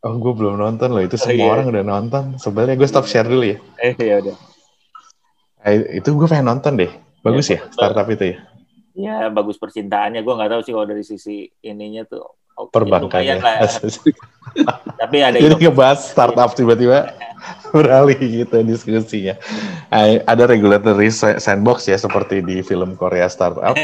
Oh, 0.06 0.14
gue 0.22 0.34
belum 0.38 0.62
nonton 0.62 0.94
loh. 0.94 1.02
Itu 1.02 1.18
oh, 1.18 1.22
semua 1.26 1.50
iya. 1.50 1.54
orang 1.58 1.66
udah 1.74 1.82
nonton. 1.82 2.24
Sebenarnya 2.38 2.78
gue 2.78 2.86
stop 2.86 3.10
share 3.10 3.26
dulu 3.26 3.42
ya. 3.42 3.58
Eh, 3.82 3.98
ya 3.98 4.22
udah. 4.22 4.38
Eh, 5.66 5.98
itu 5.98 6.14
gue 6.14 6.28
pengen 6.30 6.54
nonton 6.54 6.78
deh. 6.78 6.94
Bagus 7.26 7.50
ya, 7.50 7.58
ya 7.58 7.74
startup 7.74 8.06
itu 8.14 8.38
ya? 8.38 8.38
Iya, 8.94 9.34
bagus 9.34 9.58
percintaannya. 9.58 10.22
Gue 10.22 10.34
nggak 10.38 10.52
tahu 10.54 10.62
sih 10.62 10.74
kalau 10.78 10.86
dari 10.86 11.02
sisi 11.02 11.50
ininya 11.66 12.06
tuh 12.06 12.22
perbankannya. 12.70 13.42
Ya. 13.42 13.66
Tapi 15.02 15.18
ada 15.26 15.42
Jadi 15.42 15.58
ngebahas 15.58 16.06
startup 16.06 16.54
tiba-tiba 16.54 17.18
beralih 17.74 18.46
gitu 18.46 18.62
diskusinya. 18.62 19.34
Ada 19.90 20.46
regulatory 20.46 21.10
sandbox 21.42 21.90
ya 21.90 21.98
seperti 21.98 22.46
di 22.46 22.62
film 22.62 22.94
Korea 22.94 23.26
startup. 23.26 23.74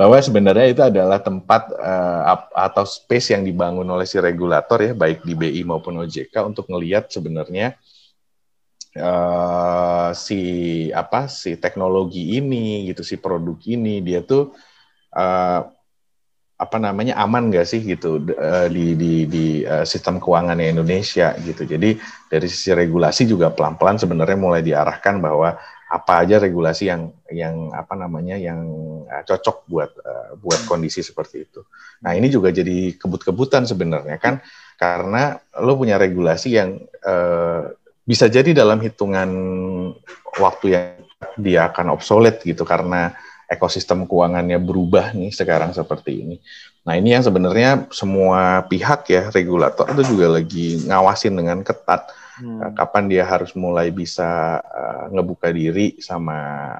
bahwa 0.00 0.16
sebenarnya 0.16 0.72
itu 0.72 0.80
adalah 0.80 1.20
tempat 1.20 1.76
uh, 1.76 2.48
atau 2.56 2.88
space 2.88 3.36
yang 3.36 3.44
dibangun 3.44 3.84
oleh 3.84 4.08
si 4.08 4.16
regulator 4.16 4.80
ya 4.80 4.96
baik 4.96 5.28
di 5.28 5.36
BI 5.36 5.60
maupun 5.60 6.00
OJK 6.00 6.32
untuk 6.40 6.72
melihat 6.72 7.12
sebenarnya 7.12 7.76
uh, 8.96 10.08
si 10.16 10.40
apa 10.88 11.28
si 11.28 11.60
teknologi 11.60 12.40
ini 12.40 12.88
gitu 12.88 13.04
si 13.04 13.20
produk 13.20 13.60
ini 13.68 14.00
dia 14.00 14.24
tuh 14.24 14.56
uh, 15.12 15.68
apa 16.60 16.76
namanya 16.80 17.20
aman 17.20 17.52
nggak 17.52 17.68
sih 17.68 17.84
gitu 17.84 18.24
di 18.68 18.96
di 18.96 19.24
di 19.24 19.64
sistem 19.88 20.20
keuangan 20.20 20.60
Indonesia 20.60 21.32
gitu. 21.40 21.64
Jadi 21.64 21.96
dari 22.28 22.46
sisi 22.52 22.76
regulasi 22.76 23.24
juga 23.24 23.48
pelan-pelan 23.48 23.96
sebenarnya 23.96 24.36
mulai 24.36 24.60
diarahkan 24.60 25.24
bahwa 25.24 25.56
apa 25.90 26.22
aja 26.22 26.38
regulasi 26.38 26.86
yang 26.86 27.10
yang 27.34 27.74
apa 27.74 27.98
namanya 27.98 28.38
yang 28.38 28.62
uh, 29.10 29.22
cocok 29.26 29.66
buat 29.66 29.90
uh, 29.98 30.30
buat 30.38 30.62
kondisi 30.70 31.02
seperti 31.02 31.50
itu. 31.50 31.66
Nah 32.06 32.14
ini 32.14 32.30
juga 32.30 32.54
jadi 32.54 32.94
kebut-kebutan 32.94 33.66
sebenarnya 33.66 34.22
kan 34.22 34.38
karena 34.78 35.42
lo 35.58 35.74
punya 35.74 35.98
regulasi 35.98 36.54
yang 36.54 36.78
uh, 37.02 37.74
bisa 38.06 38.30
jadi 38.30 38.54
dalam 38.54 38.78
hitungan 38.78 39.30
waktu 40.38 40.66
yang 40.78 40.86
dia 41.36 41.68
akan 41.68 41.92
obsolete 41.98 42.46
gitu 42.46 42.62
karena 42.62 43.12
ekosistem 43.50 44.06
keuangannya 44.06 44.62
berubah 44.62 45.10
nih 45.10 45.34
sekarang 45.34 45.74
seperti 45.74 46.22
ini. 46.22 46.36
Nah 46.86 46.94
ini 46.94 47.18
yang 47.18 47.26
sebenarnya 47.26 47.90
semua 47.90 48.62
pihak 48.70 49.10
ya 49.10 49.22
regulator 49.34 49.90
itu 49.90 50.14
juga 50.14 50.38
lagi 50.38 50.86
ngawasin 50.86 51.34
dengan 51.34 51.66
ketat 51.66 52.08
hmm. 52.40 52.60
Eh, 52.64 52.72
kapan 52.74 53.04
dia 53.06 53.24
harus 53.28 53.52
mulai 53.52 53.92
bisa 53.92 54.60
uh, 54.60 55.04
ngebuka 55.12 55.52
diri 55.52 56.00
sama 56.00 56.72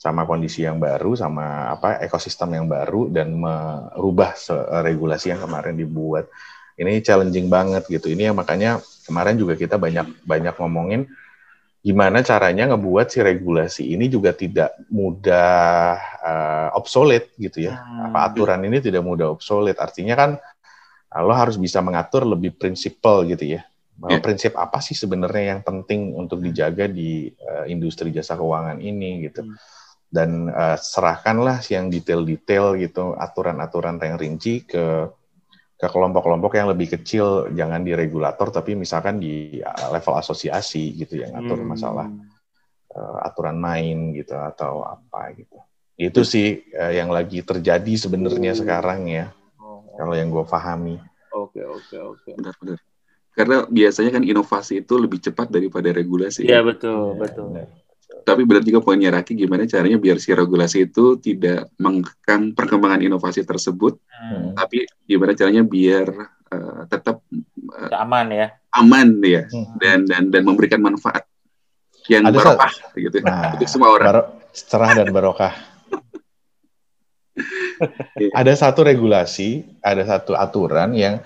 sama 0.00 0.24
kondisi 0.24 0.64
yang 0.64 0.80
baru, 0.80 1.12
sama 1.12 1.76
apa 1.76 2.00
ekosistem 2.00 2.56
yang 2.56 2.64
baru 2.64 3.12
dan 3.12 3.36
merubah 3.36 4.32
regulasi 4.80 5.28
yang 5.36 5.44
kemarin 5.44 5.76
dibuat. 5.76 6.24
Ini 6.80 7.04
challenging 7.04 7.52
banget 7.52 7.84
gitu. 7.84 8.08
Ini 8.08 8.32
yang 8.32 8.36
makanya 8.40 8.80
kemarin 9.04 9.36
juga 9.36 9.60
kita 9.60 9.76
banyak 9.76 10.24
banyak 10.24 10.56
ngomongin 10.56 11.04
gimana 11.84 12.24
caranya 12.24 12.72
ngebuat 12.72 13.12
si 13.12 13.20
regulasi 13.20 13.92
ini 13.92 14.08
juga 14.08 14.32
tidak 14.32 14.72
mudah 14.88 16.00
uh, 16.24 16.68
obsolete 16.80 17.36
gitu 17.36 17.68
ya. 17.68 17.76
Hmm. 17.76 18.08
Apa 18.08 18.32
aturan 18.32 18.64
ini 18.64 18.80
tidak 18.80 19.04
mudah 19.04 19.36
obsolete. 19.36 19.76
Artinya 19.76 20.16
kan 20.16 20.30
lo 21.20 21.34
harus 21.36 21.60
bisa 21.60 21.84
mengatur 21.84 22.24
lebih 22.24 22.56
prinsipal 22.56 23.28
gitu 23.28 23.60
ya 23.60 23.68
yeah. 24.08 24.22
prinsip 24.22 24.56
apa 24.56 24.80
sih 24.80 24.96
sebenarnya 24.96 25.56
yang 25.56 25.60
penting 25.60 26.16
untuk 26.16 26.40
dijaga 26.40 26.88
di 26.88 27.28
uh, 27.28 27.68
industri 27.68 28.08
jasa 28.14 28.38
keuangan 28.38 28.80
ini 28.80 29.28
gitu 29.28 29.44
hmm. 29.44 29.56
dan 30.08 30.48
uh, 30.48 30.76
serahkanlah 30.80 31.60
yang 31.68 31.92
detail-detail 31.92 32.80
gitu 32.80 33.12
aturan-aturan 33.18 34.00
yang 34.00 34.16
rinci 34.16 34.64
ke 34.64 35.10
ke 35.80 35.88
kelompok-kelompok 35.88 36.60
yang 36.60 36.68
lebih 36.68 36.92
kecil 36.92 37.48
jangan 37.56 37.80
di 37.80 37.96
regulator 37.96 38.52
tapi 38.52 38.76
misalkan 38.76 39.16
di 39.16 39.60
uh, 39.64 39.88
level 39.92 40.16
asosiasi 40.16 40.92
gitu 40.96 41.20
yang 41.20 41.36
atur 41.36 41.60
hmm. 41.60 41.68
masalah 41.68 42.08
uh, 42.96 43.18
aturan 43.24 43.56
main 43.56 44.12
gitu 44.12 44.36
atau 44.36 44.84
apa 44.84 45.32
gitu 45.36 45.56
itu 46.00 46.20
sih 46.24 46.64
uh, 46.76 46.92
yang 46.92 47.12
lagi 47.12 47.44
terjadi 47.44 47.92
sebenarnya 47.96 48.56
oh. 48.56 48.58
sekarang 48.60 49.00
ya 49.08 49.32
oh. 49.60 49.84
kalau 49.96 50.12
yang 50.16 50.28
gue 50.28 50.44
pahami 50.44 50.96
oke 51.32 51.60
oke 51.60 51.96
oke 51.96 52.28
benar-benar 52.36 52.80
karena 53.34 53.64
biasanya 53.70 54.10
kan 54.10 54.24
inovasi 54.26 54.82
itu 54.82 54.94
lebih 54.98 55.22
cepat 55.22 55.48
daripada 55.48 55.88
regulasi. 55.94 56.44
Iya 56.44 56.66
betul, 56.66 57.14
ya, 57.14 57.18
betul. 57.22 57.46
Tapi 58.20 58.42
benar 58.44 58.62
juga 58.66 58.84
poinnya 58.84 59.10
Raki, 59.14 59.32
gimana 59.32 59.64
caranya 59.64 59.96
biar 59.96 60.20
si 60.20 60.34
regulasi 60.34 60.90
itu 60.90 61.16
tidak 61.22 61.72
mengekang 61.80 62.52
perkembangan 62.52 63.00
inovasi 63.00 63.46
tersebut, 63.46 63.96
hmm. 63.96 64.58
tapi 64.58 64.84
gimana 65.08 65.32
caranya 65.32 65.64
biar 65.64 66.06
uh, 66.52 66.82
tetap 66.90 67.24
uh, 67.70 68.02
aman 68.02 68.26
ya, 68.28 68.46
aman 68.76 69.08
ya, 69.24 69.48
hmm. 69.48 69.78
dan 69.80 69.98
dan 70.04 70.22
dan 70.28 70.42
memberikan 70.44 70.84
manfaat 70.84 71.24
yang 72.10 72.28
Ada 72.28 72.36
barokah 72.36 72.72
gitu 72.98 73.16
nah, 73.24 73.50
untuk 73.56 73.70
semua 73.70 73.88
orang. 73.94 74.06
Baro 74.10 74.22
cerah 74.52 74.90
dan 74.98 75.08
barokah. 75.14 75.54
ada 78.40 78.52
satu 78.52 78.84
regulasi, 78.84 79.64
ada 79.80 80.04
satu 80.04 80.36
aturan 80.36 80.92
yang 80.92 81.22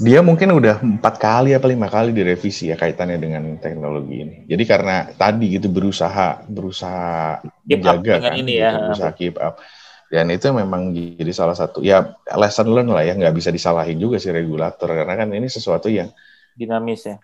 dia 0.00 0.24
mungkin 0.24 0.48
udah 0.56 0.80
empat 0.80 1.20
kali 1.20 1.52
apa 1.52 1.68
lima 1.68 1.84
kali 1.92 2.16
direvisi 2.16 2.72
ya 2.72 2.76
kaitannya 2.80 3.20
dengan 3.20 3.44
teknologi 3.60 4.24
ini. 4.24 4.36
Jadi 4.48 4.64
karena 4.64 5.12
tadi 5.12 5.60
gitu 5.60 5.68
berusaha 5.68 6.40
berusaha 6.48 7.44
keep 7.68 7.84
menjaga 7.84 8.32
kan, 8.32 8.32
ini 8.40 8.56
gitu, 8.56 8.64
ya. 8.64 8.70
berusaha 8.80 9.12
keep 9.12 9.36
up. 9.36 9.60
Dan 10.08 10.32
itu 10.32 10.48
memang 10.56 10.96
jadi 10.96 11.32
salah 11.36 11.52
satu 11.52 11.84
ya 11.84 12.16
lesson 12.32 12.72
learn 12.72 12.88
lah 12.88 13.04
ya 13.04 13.12
nggak 13.12 13.36
bisa 13.36 13.52
disalahin 13.52 14.00
juga 14.00 14.16
si 14.16 14.32
regulator 14.32 14.88
karena 14.88 15.14
kan 15.20 15.28
ini 15.36 15.52
sesuatu 15.52 15.92
yang 15.92 16.08
dinamis 16.56 17.04
ya. 17.04 17.20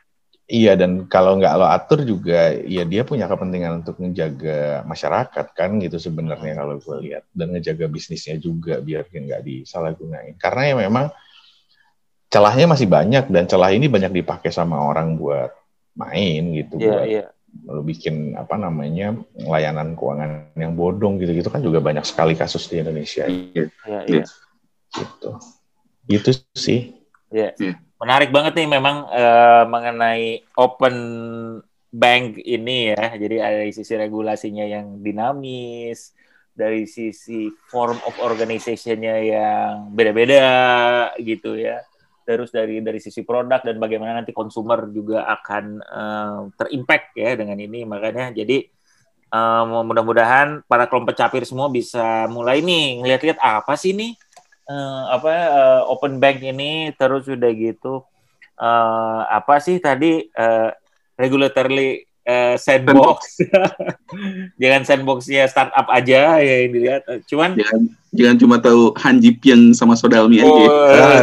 Iya 0.46 0.78
dan 0.78 1.10
kalau 1.10 1.42
nggak 1.42 1.58
lo 1.58 1.66
atur 1.66 2.06
juga 2.06 2.54
ya 2.54 2.86
dia 2.86 3.02
punya 3.02 3.26
kepentingan 3.26 3.82
untuk 3.82 3.98
menjaga 3.98 4.86
masyarakat 4.86 5.46
kan 5.50 5.74
gitu 5.82 5.98
sebenarnya 5.98 6.62
kalau 6.62 6.78
gue 6.78 6.96
lihat 7.02 7.26
dan 7.34 7.50
ngejaga 7.50 7.90
bisnisnya 7.90 8.38
juga 8.38 8.78
biar 8.78 9.10
nggak 9.10 9.42
disalahgunain 9.42 10.38
karena 10.38 10.62
ya 10.70 10.74
memang 10.86 11.10
celahnya 12.30 12.66
masih 12.66 12.88
banyak 12.90 13.30
dan 13.30 13.46
celah 13.46 13.70
ini 13.70 13.86
banyak 13.86 14.22
dipakai 14.22 14.50
sama 14.50 14.82
orang 14.82 15.14
buat 15.14 15.50
main 15.96 16.52
gitu 16.52 16.76
yeah, 16.78 16.90
buat 16.90 17.06
yeah. 17.08 17.28
Lalu 17.56 17.96
bikin 17.96 18.36
apa 18.36 18.60
namanya 18.60 19.16
layanan 19.32 19.96
keuangan 19.96 20.52
yang 20.60 20.76
bodong 20.76 21.16
gitu-gitu 21.16 21.48
kan 21.48 21.64
juga 21.64 21.80
banyak 21.80 22.04
sekali 22.04 22.36
kasus 22.36 22.68
di 22.68 22.84
Indonesia. 22.84 23.24
Iya, 23.24 23.72
yeah, 23.88 24.02
yeah. 24.04 24.26
gitu. 24.92 25.30
Itu 26.04 26.30
sih. 26.52 26.92
Yeah. 27.32 27.56
Yeah. 27.56 27.80
Menarik 27.96 28.28
banget 28.28 28.60
nih 28.60 28.68
memang 28.68 29.08
uh, 29.08 29.64
mengenai 29.72 30.44
open 30.52 30.96
bank 31.88 32.36
ini 32.44 32.92
ya. 32.92 33.16
Jadi 33.16 33.36
ada 33.40 33.64
sisi 33.72 33.96
regulasinya 33.96 34.68
yang 34.68 35.00
dinamis, 35.00 36.12
dari 36.56 36.84
sisi 36.84 37.52
form 37.72 37.96
of 38.04 38.16
organization-nya 38.20 39.16
yang 39.20 39.96
beda-beda 39.96 40.44
gitu 41.20 41.56
ya 41.56 41.84
terus 42.26 42.50
dari 42.50 42.82
dari 42.82 42.98
sisi 42.98 43.22
produk 43.22 43.62
dan 43.62 43.78
bagaimana 43.78 44.18
nanti 44.18 44.34
konsumer 44.34 44.90
juga 44.90 45.22
akan 45.30 45.64
uh, 45.80 46.40
terimpact 46.58 47.14
ya 47.14 47.38
dengan 47.38 47.54
ini. 47.62 47.86
Makanya 47.86 48.34
jadi 48.34 48.66
uh, 49.30 49.86
mudah-mudahan 49.86 50.66
para 50.66 50.90
kelompok 50.90 51.14
capir 51.14 51.46
semua 51.46 51.70
bisa 51.70 52.26
mulai 52.26 52.58
nih 52.60 52.98
ngeliat-liat 52.98 53.38
apa 53.38 53.78
sih 53.78 53.94
nih 53.94 54.18
uh, 54.66 55.14
apa 55.14 55.30
uh, 55.30 55.82
open 55.94 56.18
bank 56.18 56.42
ini? 56.42 56.90
Terus 56.98 57.30
udah 57.30 57.50
gitu 57.54 58.02
uh, 58.58 59.20
apa 59.30 59.62
sih 59.62 59.78
tadi 59.78 60.26
uh, 60.34 60.74
regulatory 61.14 62.05
uh, 62.26 62.54
sandbox. 62.58 63.40
jangan 64.60 64.82
sandboxnya 64.82 65.46
startup 65.46 65.86
aja 65.88 66.42
ya 66.42 66.54
yang 66.66 66.70
dilihat. 66.74 67.02
Cuman 67.30 67.54
jangan, 67.56 67.80
jangan 68.12 68.36
cuma 68.36 68.56
tahu 68.58 68.92
Hanji 68.98 69.32
Piang 69.38 69.72
sama 69.72 69.94
Sodalmi 69.94 70.42
oh, 70.42 70.50
aja. 70.50 70.66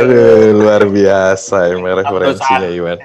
Aduh, 0.01 0.63
luar 0.63 0.87
biasa 0.87 1.69
ya 1.69 1.75
referensinya 1.77 2.69
Iwan. 2.71 2.99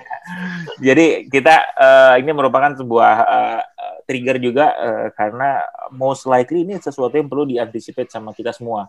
Jadi 0.78 1.26
kita 1.26 1.54
uh, 1.74 2.14
ini 2.22 2.30
merupakan 2.30 2.70
sebuah 2.78 3.14
uh, 3.26 3.60
trigger 4.06 4.38
juga 4.38 4.72
uh, 4.78 5.06
karena 5.12 5.66
most 5.90 6.24
likely 6.24 6.62
ini 6.62 6.78
sesuatu 6.78 7.18
yang 7.18 7.26
perlu 7.26 7.44
diantisipasi 7.50 8.08
sama 8.08 8.30
kita 8.30 8.54
semua 8.54 8.88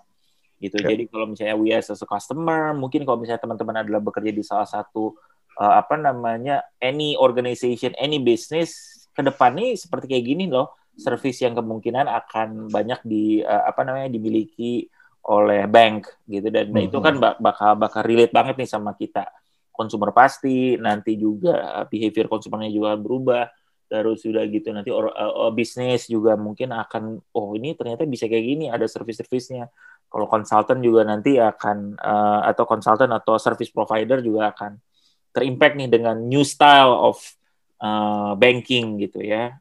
gitu. 0.60 0.76
Okay. 0.78 0.96
Jadi 0.96 1.04
kalau 1.08 1.26
misalnya 1.32 1.56
we 1.56 1.72
as 1.72 1.88
a 1.90 1.96
customer, 2.08 2.76
mungkin 2.76 3.08
kalau 3.08 3.18
misalnya 3.24 3.42
teman-teman 3.42 3.76
adalah 3.82 4.04
bekerja 4.04 4.32
di 4.36 4.44
salah 4.44 4.68
satu 4.68 5.16
uh, 5.58 5.74
apa 5.80 5.96
namanya 5.96 6.68
any 6.84 7.16
organization, 7.16 7.96
any 7.96 8.20
business 8.20 8.99
ke 9.14 9.22
depan 9.22 9.56
nih 9.58 9.76
seperti 9.76 10.06
kayak 10.12 10.26
gini 10.26 10.46
loh, 10.50 10.76
service 10.96 11.40
yang 11.44 11.56
kemungkinan 11.56 12.06
akan 12.06 12.68
banyak 12.70 13.00
di 13.08 13.42
uh, 13.44 13.68
apa 13.68 13.86
namanya 13.88 14.10
dimiliki 14.12 14.88
oleh 15.30 15.68
bank 15.68 16.26
gitu 16.26 16.48
dan 16.50 16.72
mm 16.72 16.76
-hmm. 16.76 16.88
itu 16.90 16.98
kan 17.04 17.16
bakal 17.20 17.76
bakal 17.76 18.02
relate 18.02 18.34
banget 18.34 18.56
nih 18.58 18.70
sama 18.70 18.96
kita. 18.96 19.28
Konsumer 19.70 20.12
pasti 20.12 20.76
nanti 20.76 21.16
juga 21.16 21.88
behavior 21.88 22.28
konsumennya 22.28 22.72
juga 22.72 23.00
berubah 23.00 23.48
terus 23.90 24.22
sudah 24.22 24.46
gitu 24.46 24.70
nanti 24.70 24.94
or, 24.94 25.10
uh, 25.10 25.50
bisnis 25.50 26.06
juga 26.06 26.38
mungkin 26.38 26.70
akan 26.70 27.18
oh 27.34 27.58
ini 27.58 27.74
ternyata 27.74 28.06
bisa 28.06 28.30
kayak 28.30 28.46
gini 28.46 28.66
ada 28.70 28.86
service-servicenya 28.86 29.66
kalau 30.06 30.30
konsultan 30.30 30.78
juga 30.86 31.02
nanti 31.02 31.42
akan 31.42 31.98
uh, 31.98 32.42
atau 32.46 32.70
konsultan 32.70 33.10
atau 33.10 33.42
service 33.42 33.74
provider 33.74 34.22
juga 34.22 34.54
akan 34.54 34.78
terimpact 35.34 35.74
nih 35.78 35.90
dengan 35.90 36.22
new 36.22 36.46
style 36.46 36.94
of 36.94 37.18
uh, 37.80 38.36
banking 38.36 39.00
gitu 39.02 39.24
ya. 39.24 39.58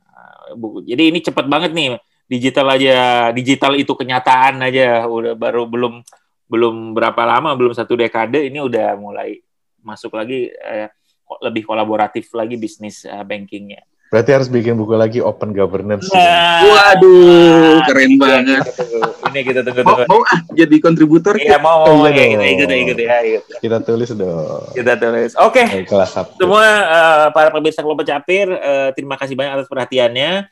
Uh, 0.53 0.83
jadi 0.85 1.11
ini 1.11 1.19
cepat 1.23 1.47
banget 1.47 1.73
nih 1.73 1.99
digital 2.29 2.77
aja, 2.77 2.97
digital 3.33 3.73
itu 3.79 3.97
kenyataan 3.97 4.61
aja 4.63 5.09
udah 5.09 5.33
baru 5.33 5.65
belum 5.65 6.05
belum 6.49 6.93
berapa 6.97 7.23
lama, 7.25 7.57
belum 7.57 7.73
satu 7.73 7.97
dekade 7.97 8.49
ini 8.49 8.61
udah 8.61 8.97
mulai 9.01 9.41
masuk 9.81 10.17
lagi 10.17 10.53
uh, 10.53 10.89
lebih 11.45 11.65
kolaboratif 11.65 12.33
lagi 12.37 12.57
bisnis 12.61 13.05
uh, 13.09 13.25
bankingnya. 13.25 13.85
Berarti 14.09 14.31
harus 14.33 14.49
bikin 14.49 14.73
buku 14.81 14.97
lagi 14.97 15.21
open 15.21 15.53
governance. 15.53 16.09
Nah, 16.09 16.65
Waduh, 16.65 17.85
keren 17.85 18.17
iya, 18.17 18.17
banget. 18.17 18.65
Ini 19.29 19.41
kita 19.45 19.61
tunggu 19.61 19.85
tunggu. 19.85 20.05
Mau, 20.09 20.17
mau 20.17 20.21
ah 20.25 20.41
jadi 20.57 20.77
kontributor? 20.81 21.37
Iya 21.37 21.61
mau, 21.61 21.85
mau 21.85 22.09
iya, 22.09 22.25
ikut, 22.33 22.41
ikut, 22.41 22.69
ikut, 22.73 22.97
ya, 22.97 23.17
ikut. 23.21 23.43
Kita 23.61 23.85
tulis 23.85 24.09
dong. 24.17 24.65
Kita 24.73 24.97
tulis. 24.97 25.37
Oke. 25.37 25.85
Okay. 25.85 26.09
Semua 26.41 26.65
uh, 26.89 27.27
para 27.37 27.53
pemirsa 27.53 27.85
kelompok 27.85 28.09
capir, 28.09 28.49
uh, 28.49 28.97
terima 28.97 29.21
kasih 29.21 29.37
banyak 29.37 29.61
atas 29.61 29.69
perhatiannya. 29.69 30.49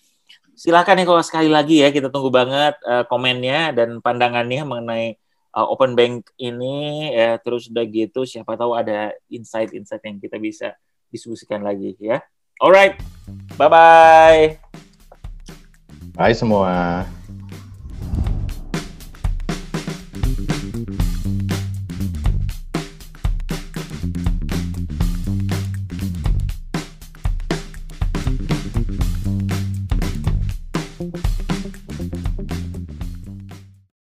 Silakan 0.53 1.01
ya 1.01 1.05
kalau 1.09 1.23
sekali 1.25 1.49
lagi 1.49 1.81
ya 1.81 1.89
kita 1.89 2.13
tunggu 2.13 2.29
banget 2.29 2.77
uh, 2.85 3.09
komennya 3.09 3.73
dan 3.73 4.05
pandangannya 4.05 4.69
mengenai 4.69 5.17
uh, 5.57 5.65
open 5.65 5.97
bank 5.97 6.29
ini 6.37 7.09
ya 7.17 7.41
terus 7.41 7.73
udah 7.73 7.85
gitu 7.89 8.29
siapa 8.29 8.53
tahu 8.57 8.77
ada 8.77 9.17
insight-insight 9.33 10.05
yang 10.05 10.21
kita 10.21 10.37
bisa 10.37 10.77
diskusikan 11.09 11.65
lagi 11.65 11.97
ya. 11.97 12.21
Alright, 12.61 12.97
bye 13.59 13.69
bye. 13.69 14.59
Bye 16.17 16.33
semua. 16.33 17.05